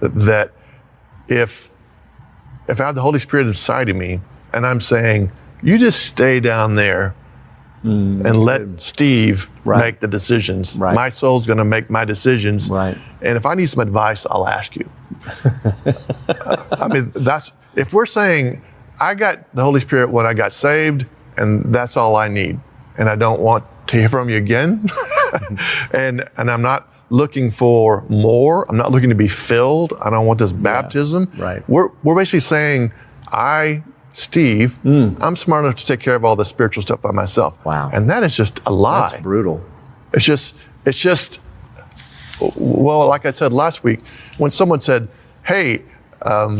that 0.00 0.50
if 1.30 1.70
if 2.68 2.80
I 2.80 2.86
have 2.86 2.94
the 2.94 3.02
Holy 3.02 3.18
Spirit 3.18 3.46
inside 3.46 3.88
of 3.88 3.96
me 3.96 4.20
and 4.52 4.66
I'm 4.66 4.80
saying, 4.80 5.32
you 5.62 5.78
just 5.78 6.04
stay 6.04 6.40
down 6.40 6.74
there 6.74 7.14
mm. 7.82 8.24
and 8.24 8.36
let 8.36 8.80
Steve 8.80 9.48
Right. 9.64 9.84
make 9.84 10.00
the 10.00 10.08
decisions. 10.08 10.74
Right. 10.74 10.94
My 10.94 11.10
soul's 11.10 11.46
going 11.46 11.58
to 11.58 11.64
make 11.64 11.90
my 11.90 12.04
decisions. 12.04 12.70
Right. 12.70 12.96
And 13.20 13.36
if 13.36 13.44
I 13.44 13.54
need 13.54 13.68
some 13.68 13.80
advice, 13.80 14.26
I'll 14.30 14.48
ask 14.48 14.74
you. 14.74 14.88
I 16.72 16.88
mean, 16.88 17.12
that's 17.14 17.52
if 17.76 17.92
we're 17.92 18.06
saying 18.06 18.62
I 18.98 19.14
got 19.14 19.54
the 19.54 19.62
Holy 19.62 19.80
Spirit 19.80 20.10
when 20.10 20.26
I 20.26 20.34
got 20.34 20.54
saved, 20.54 21.06
and 21.36 21.74
that's 21.74 21.96
all 21.96 22.16
I 22.16 22.28
need, 22.28 22.58
and 22.96 23.08
I 23.08 23.16
don't 23.16 23.40
want 23.40 23.64
to 23.88 23.96
hear 23.96 24.08
from 24.08 24.30
you 24.30 24.36
again, 24.36 24.88
and 25.92 26.28
and 26.36 26.50
I'm 26.50 26.62
not 26.62 26.88
looking 27.10 27.50
for 27.50 28.04
more. 28.08 28.64
I'm 28.68 28.76
not 28.76 28.90
looking 28.90 29.10
to 29.10 29.14
be 29.14 29.28
filled. 29.28 29.92
I 30.00 30.10
don't 30.10 30.26
want 30.26 30.38
this 30.38 30.52
baptism. 30.52 31.30
right. 31.36 31.68
We're 31.68 31.88
we're 32.02 32.16
basically 32.16 32.40
saying 32.40 32.92
I. 33.28 33.82
Steve, 34.12 34.76
I'm 34.84 35.36
smart 35.36 35.64
enough 35.64 35.76
to 35.76 35.86
take 35.86 36.00
care 36.00 36.16
of 36.16 36.24
all 36.24 36.34
the 36.34 36.44
spiritual 36.44 36.82
stuff 36.82 37.00
by 37.00 37.12
myself. 37.12 37.56
Wow. 37.64 37.90
And 37.92 38.10
that 38.10 38.24
is 38.24 38.34
just 38.34 38.58
a 38.66 38.72
lie. 38.72 39.08
That's 39.08 39.22
brutal. 39.22 39.64
It's 40.12 40.24
just, 40.24 40.56
it's 40.84 40.98
just, 40.98 41.38
well, 42.56 43.06
like 43.06 43.24
I 43.24 43.30
said 43.30 43.52
last 43.52 43.84
week, 43.84 44.00
when 44.36 44.50
someone 44.50 44.80
said, 44.80 45.06
hey, 45.44 45.82
um, 46.22 46.58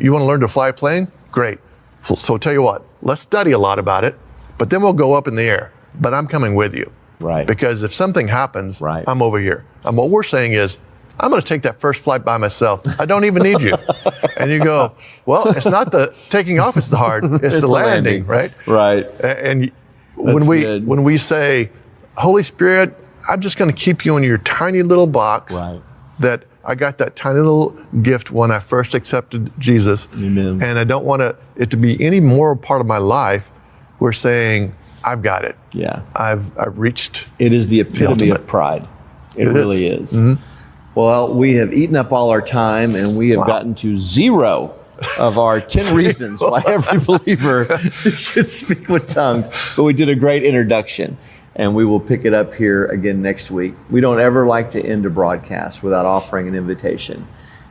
you 0.00 0.10
want 0.12 0.22
to 0.22 0.26
learn 0.26 0.40
to 0.40 0.48
fly 0.48 0.70
a 0.70 0.72
plane? 0.72 1.06
Great. 1.30 1.58
So, 2.02 2.16
so 2.16 2.36
tell 2.38 2.52
you 2.52 2.62
what, 2.62 2.84
let's 3.02 3.20
study 3.20 3.52
a 3.52 3.58
lot 3.58 3.78
about 3.78 4.02
it, 4.02 4.18
but 4.58 4.68
then 4.68 4.82
we'll 4.82 4.92
go 4.92 5.14
up 5.14 5.28
in 5.28 5.36
the 5.36 5.44
air. 5.44 5.70
But 6.00 6.12
I'm 6.12 6.26
coming 6.26 6.56
with 6.56 6.74
you. 6.74 6.90
Right. 7.20 7.46
Because 7.46 7.82
if 7.82 7.92
something 7.94 8.28
happens, 8.28 8.80
Right. 8.80 9.04
I'm 9.06 9.22
over 9.22 9.38
here. 9.38 9.64
And 9.84 9.96
what 9.96 10.10
we're 10.10 10.22
saying 10.22 10.52
is, 10.52 10.78
I'm 11.18 11.30
going 11.30 11.42
to 11.42 11.46
take 11.46 11.62
that 11.62 11.80
first 11.80 12.02
flight 12.02 12.24
by 12.24 12.38
myself. 12.38 12.80
I 12.98 13.04
don't 13.04 13.24
even 13.26 13.42
need 13.42 13.60
you. 13.60 13.74
and 14.38 14.50
you 14.50 14.58
go, 14.64 14.92
well, 15.26 15.48
it's 15.50 15.66
not 15.66 15.92
the 15.92 16.14
taking 16.30 16.58
off, 16.58 16.78
it's 16.78 16.88
the 16.88 16.96
hard, 16.96 17.24
it's, 17.44 17.60
the, 17.60 17.68
landing, 17.68 18.24
right? 18.26 18.52
Right. 18.66 19.04
A- 19.20 19.46
And 19.46 19.70
when 20.16 20.46
we 20.46 20.60
good. 20.62 20.86
when 20.86 21.02
we 21.04 21.18
say, 21.18 21.70
Holy 22.16 22.42
Spirit, 22.42 22.96
I'm 23.28 23.40
just 23.40 23.58
going 23.58 23.70
to 23.70 23.76
keep 23.76 24.04
you 24.06 24.16
in 24.16 24.22
your 24.22 24.38
tiny 24.38 24.82
little 24.82 25.06
box 25.06 25.52
Right. 25.52 25.80
that 26.20 26.44
I 26.64 26.74
got 26.74 26.96
that 26.98 27.16
tiny 27.16 27.38
little 27.38 27.70
gift 28.02 28.30
when 28.30 28.50
I 28.50 28.58
first 28.58 28.94
accepted 28.94 29.52
Jesus. 29.58 30.08
Amen. 30.14 30.62
And 30.62 30.78
I 30.78 30.84
don't 30.84 31.04
want 31.04 31.20
it 31.56 31.70
to 31.70 31.76
be 31.76 32.02
any 32.02 32.20
more 32.20 32.56
part 32.56 32.80
of 32.80 32.86
my 32.86 32.98
life. 32.98 33.50
We're 33.98 34.12
saying, 34.14 34.74
I've 35.04 35.22
got 35.22 35.44
it. 35.44 35.56
Yeah. 35.72 36.02
I've, 36.14 36.56
I've 36.58 36.78
reached. 36.78 37.26
It 37.38 37.52
is 37.52 37.68
the 37.68 37.80
epitome 37.80 38.06
ultimate. 38.06 38.40
of 38.40 38.46
pride. 38.46 38.88
It, 39.36 39.46
It 39.48 39.48
is. 39.48 39.48
Mm-hmm. 39.48 39.54
really 39.54 39.86
is. 39.86 40.38
Well, 40.94 41.34
we 41.34 41.54
have 41.56 41.72
eaten 41.72 41.96
up 41.96 42.12
all 42.12 42.30
our 42.30 42.42
time 42.42 42.94
and 42.94 43.16
we 43.16 43.30
have 43.30 43.40
Wow. 43.40 43.46
gotten 43.46 43.74
to 43.76 43.96
zero 43.96 44.74
of 45.18 45.38
our 45.38 45.60
10 45.60 45.94
reasons 45.94 46.40
why 46.40 46.62
every 46.66 46.98
believer 46.98 47.78
should 48.14 48.50
speak 48.50 48.88
with 48.88 49.08
tongues. 49.08 49.48
But 49.76 49.84
we 49.84 49.92
did 49.92 50.08
a 50.08 50.14
great 50.16 50.42
introduction 50.44 51.16
and 51.54 51.74
we 51.74 51.84
will 51.84 52.00
pick 52.00 52.24
it 52.24 52.34
up 52.34 52.54
here 52.54 52.86
again 52.86 53.22
next 53.22 53.50
week. 53.50 53.74
We 53.88 54.00
don't 54.00 54.20
ever 54.20 54.46
like 54.46 54.70
to 54.72 54.82
end 54.84 55.06
a 55.06 55.10
broadcast 55.10 55.82
without 55.82 56.06
offering 56.06 56.48
an 56.48 56.54
invitation. 56.54 57.26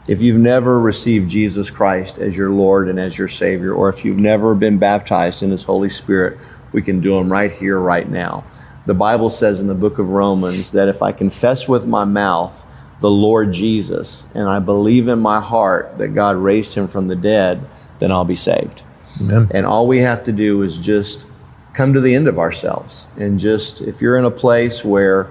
If 0.07 0.21
you've 0.21 0.39
never 0.39 0.79
received 0.79 1.29
Jesus 1.29 1.69
Christ 1.69 2.17
as 2.17 2.35
your 2.35 2.49
Lord 2.49 2.89
and 2.89 2.99
as 2.99 3.17
your 3.17 3.27
Savior, 3.27 3.73
or 3.73 3.89
if 3.89 4.03
you've 4.03 4.17
never 4.17 4.55
been 4.55 4.79
baptized 4.79 5.43
in 5.43 5.51
His 5.51 5.63
Holy 5.63 5.89
Spirit, 5.89 6.39
we 6.71 6.82
can 6.82 6.99
do 6.99 7.15
them 7.15 7.32
right 7.32 7.51
here, 7.51 7.79
right 7.79 8.10
now. 8.10 8.43
The 8.86 8.93
Bible 8.93 9.29
says 9.29 9.60
in 9.60 9.67
the 9.67 9.75
book 9.75 9.99
of 9.99 10.10
Romans 10.10 10.71
that 10.71 10.88
if 10.88 11.01
I 11.01 11.12
confess 11.12 11.67
with 11.67 11.86
my 11.86 12.05
mouth 12.05 12.65
the 13.01 13.10
Lord 13.10 13.53
Jesus 13.53 14.27
and 14.34 14.49
I 14.49 14.60
believe 14.60 15.08
in 15.08 15.19
my 15.19 15.39
heart 15.39 15.97
that 15.97 16.10
God 16.10 16.38
raised 16.38 16.75
him 16.75 16.88
from 16.88 17.08
the 17.08 17.15
dead, 17.15 17.67
then 17.99 18.12
I'll 18.12 18.25
be 18.25 18.36
saved. 18.36 18.82
Amen. 19.21 19.49
And 19.51 19.65
all 19.65 19.88
we 19.88 20.01
have 20.01 20.23
to 20.25 20.32
do 20.32 20.63
is 20.63 20.77
just 20.77 21.27
come 21.73 21.93
to 21.93 22.01
the 22.01 22.13
end 22.15 22.27
of 22.27 22.39
ourselves. 22.39 23.08
And 23.17 23.39
just, 23.39 23.82
if 23.82 24.01
you're 24.01 24.17
in 24.17 24.25
a 24.25 24.32
place 24.32 24.84
where 24.84 25.27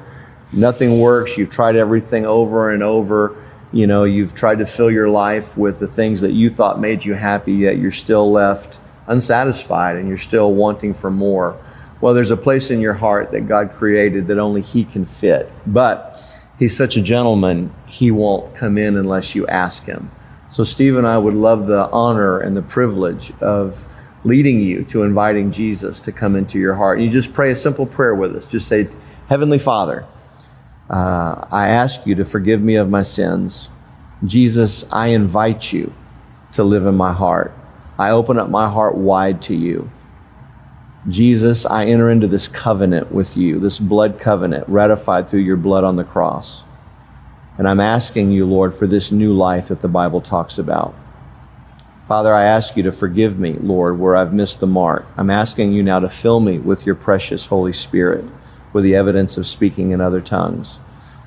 nothing 0.53 1.01
works, 1.01 1.37
you've 1.37 1.51
tried 1.51 1.77
everything 1.77 2.27
over 2.27 2.71
and 2.71 2.83
over, 2.83 3.37
you 3.73 3.87
know, 3.87 4.05
you've 4.05 4.35
tried 4.35 4.59
to 4.59 4.67
fill 4.67 4.91
your 4.91 5.09
life 5.09 5.57
with 5.57 5.79
the 5.79 5.87
things 5.87 6.21
that 6.21 6.33
you 6.33 6.49
thought 6.49 6.81
made 6.81 7.05
you 7.05 7.15
happy, 7.15 7.53
yet 7.53 7.79
you're 7.79 7.91
still 7.91 8.31
left 8.31 8.81
unsatisfied 9.09 9.97
and 9.97 10.07
you're 10.09 10.17
still 10.17 10.55
wanting 10.55 10.95
for 10.95 11.11
more. 11.11 11.59
Well, 12.01 12.15
there's 12.15 12.31
a 12.31 12.37
place 12.37 12.71
in 12.71 12.81
your 12.81 12.95
heart 12.95 13.33
that 13.33 13.49
God 13.49 13.73
created 13.73 14.29
that 14.29 14.39
only 14.39 14.63
He 14.63 14.85
can 14.85 15.05
fit. 15.05 15.51
But 15.67 16.25
He's 16.59 16.77
such 16.77 16.97
a 16.97 17.03
gentleman, 17.03 17.75
He 17.87 18.11
won't 18.11 18.55
come 18.55 18.79
in 18.79 18.97
unless 18.97 19.35
you 19.35 19.47
ask 19.49 19.85
Him. 19.85 20.11
So, 20.51 20.65
Steve 20.65 20.97
and 20.97 21.07
I 21.07 21.19
would 21.19 21.35
love 21.35 21.67
the 21.67 21.91
honor 21.91 22.39
and 22.39 22.57
the 22.57 22.63
privilege 22.63 23.33
of 23.41 23.89
leading 24.25 24.61
you 24.61 24.85
to 24.85 25.03
inviting 25.03 25.53
Jesus 25.53 26.01
to 26.03 26.13
come 26.13 26.37
into 26.37 26.59
your 26.59 26.75
heart. 26.75 26.99
And 26.99 27.05
you 27.05 27.13
just 27.13 27.33
pray 27.33 27.51
a 27.51 27.57
simple 27.57 27.87
prayer 27.87 28.15
with 28.15 28.35
us. 28.35 28.47
Just 28.47 28.69
say, 28.69 28.89
Heavenly 29.29 29.59
Father, 29.59 30.07
uh, 30.91 31.47
I 31.51 31.69
ask 31.69 32.07
you 32.07 32.15
to 32.15 32.25
forgive 32.25 32.63
me 32.63 32.77
of 32.77 32.89
my 32.89 33.03
sins. 33.03 33.69
Jesus, 34.25 34.91
I 34.91 35.09
invite 35.09 35.73
you 35.73 35.93
to 36.53 36.65
live 36.65 36.87
in 36.87 36.97
my 36.97 37.13
heart. 37.13 37.53
I 37.99 38.11
open 38.11 38.39
up 38.39 38.49
my 38.49 38.69
heart 38.69 38.97
wide 38.97 39.43
to 39.43 39.57
you. 39.57 39.91
Jesus, 41.09 41.67
I 41.67 41.87
enter 41.87 42.11
into 42.11 42.29
this 42.29 42.47
covenant 42.47 43.11
with 43.11 43.37
you, 43.37 43.59
this 43.59 43.79
blood 43.79 44.21
covenant 44.21 44.69
ratified 44.69 45.29
through 45.29 45.41
your 45.41 45.57
blood 45.57 45.85
on 45.85 45.97
the 45.97 46.05
cross. 46.05 46.65
And 47.57 47.67
I'm 47.67 47.81
asking 47.81 48.31
you, 48.31 48.47
Lord, 48.47 48.73
for 48.73 48.87
this 48.87 49.11
new 49.11 49.33
life 49.33 49.69
that 49.69 49.81
the 49.81 49.89
Bible 49.89 50.21
talks 50.21 50.59
about. 50.59 50.95
Father, 52.07 52.33
I 52.33 52.45
ask 52.45 52.77
you 52.77 52.83
to 52.85 52.93
forgive 52.93 53.39
me, 53.39 53.55
Lord, 53.55 53.99
where 53.99 54.17
I've 54.17 54.33
missed 54.33 54.61
the 54.61 54.67
mark. 54.67 55.07
I'm 55.17 55.29
asking 55.29 55.73
you 55.73 55.83
now 55.83 55.99
to 55.99 56.09
fill 56.09 56.41
me 56.41 56.59
with 56.59 56.87
your 56.87 56.95
precious 56.95 57.47
Holy 57.47 57.73
Spirit, 57.73 58.25
with 58.73 58.85
the 58.85 58.95
evidence 58.95 59.37
of 59.37 59.47
speaking 59.47 59.91
in 59.91 60.01
other 60.01 60.21
tongues. 60.21 60.79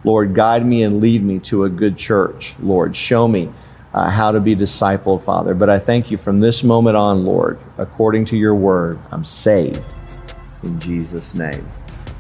Lord, 0.04 0.34
guide 0.34 0.66
me 0.66 0.84
and 0.84 1.02
lead 1.02 1.22
me 1.22 1.40
to 1.40 1.66
a 1.66 1.70
good 1.70 1.98
church. 1.98 2.56
Lord, 2.60 2.96
show 2.96 3.28
me 3.28 3.52
uh, 3.94 4.10
how 4.10 4.32
to 4.32 4.40
be 4.40 4.56
discipled, 4.56 5.22
Father. 5.22 5.54
But 5.54 5.70
I 5.70 5.80
thank 5.80 6.12
you 6.12 6.18
from 6.18 6.40
this 6.40 6.64
moment 6.64 6.98
on, 6.98 7.26
Lord, 7.26 7.60
according 7.78 8.26
to 8.26 8.38
your 8.38 8.56
word, 8.56 9.00
I'm 9.12 9.26
saved 9.26 9.82
in 10.64 10.80
Jesus' 10.80 11.36
name. 11.36 11.68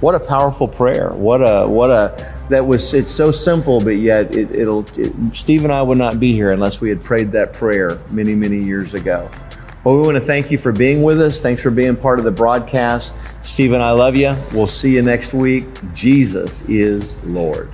What 0.02 0.16
a 0.16 0.20
powerful 0.20 0.68
prayer. 0.68 1.12
What 1.12 1.42
a, 1.42 1.68
what 1.70 1.92
a, 1.92 2.36
that 2.50 2.66
was, 2.66 2.94
it's 2.94 3.12
so 3.12 3.32
simple, 3.32 3.80
but 3.80 3.98
yet 3.98 4.36
it, 4.36 4.54
it'll, 4.54 4.86
it, 4.98 5.14
Steve 5.36 5.64
and 5.64 5.72
I 5.72 5.82
would 5.84 6.00
not 6.00 6.20
be 6.20 6.34
here 6.34 6.52
unless 6.52 6.82
we 6.82 6.90
had 6.90 7.02
prayed 7.02 7.32
that 7.34 7.54
prayer 7.54 8.00
many, 8.10 8.34
many 8.34 8.58
years 8.58 8.96
ago. 8.96 9.30
Well, 9.84 9.96
we 9.96 10.02
want 10.02 10.16
to 10.16 10.22
thank 10.22 10.52
you 10.52 10.58
for 10.58 10.72
being 10.72 11.02
with 11.04 11.22
us. 11.22 11.40
Thanks 11.40 11.62
for 11.62 11.72
being 11.72 11.96
part 11.96 12.20
of 12.20 12.26
the 12.26 12.32
broadcast. 12.32 13.14
Stephen, 13.44 13.82
I 13.82 13.92
love 13.92 14.16
you. 14.16 14.36
We'll 14.54 14.68
see 14.68 14.96
you 14.96 15.02
next 15.02 15.34
week. 15.34 15.66
Jesus 15.94 16.68
is 16.68 17.24
Lord. 17.24 17.70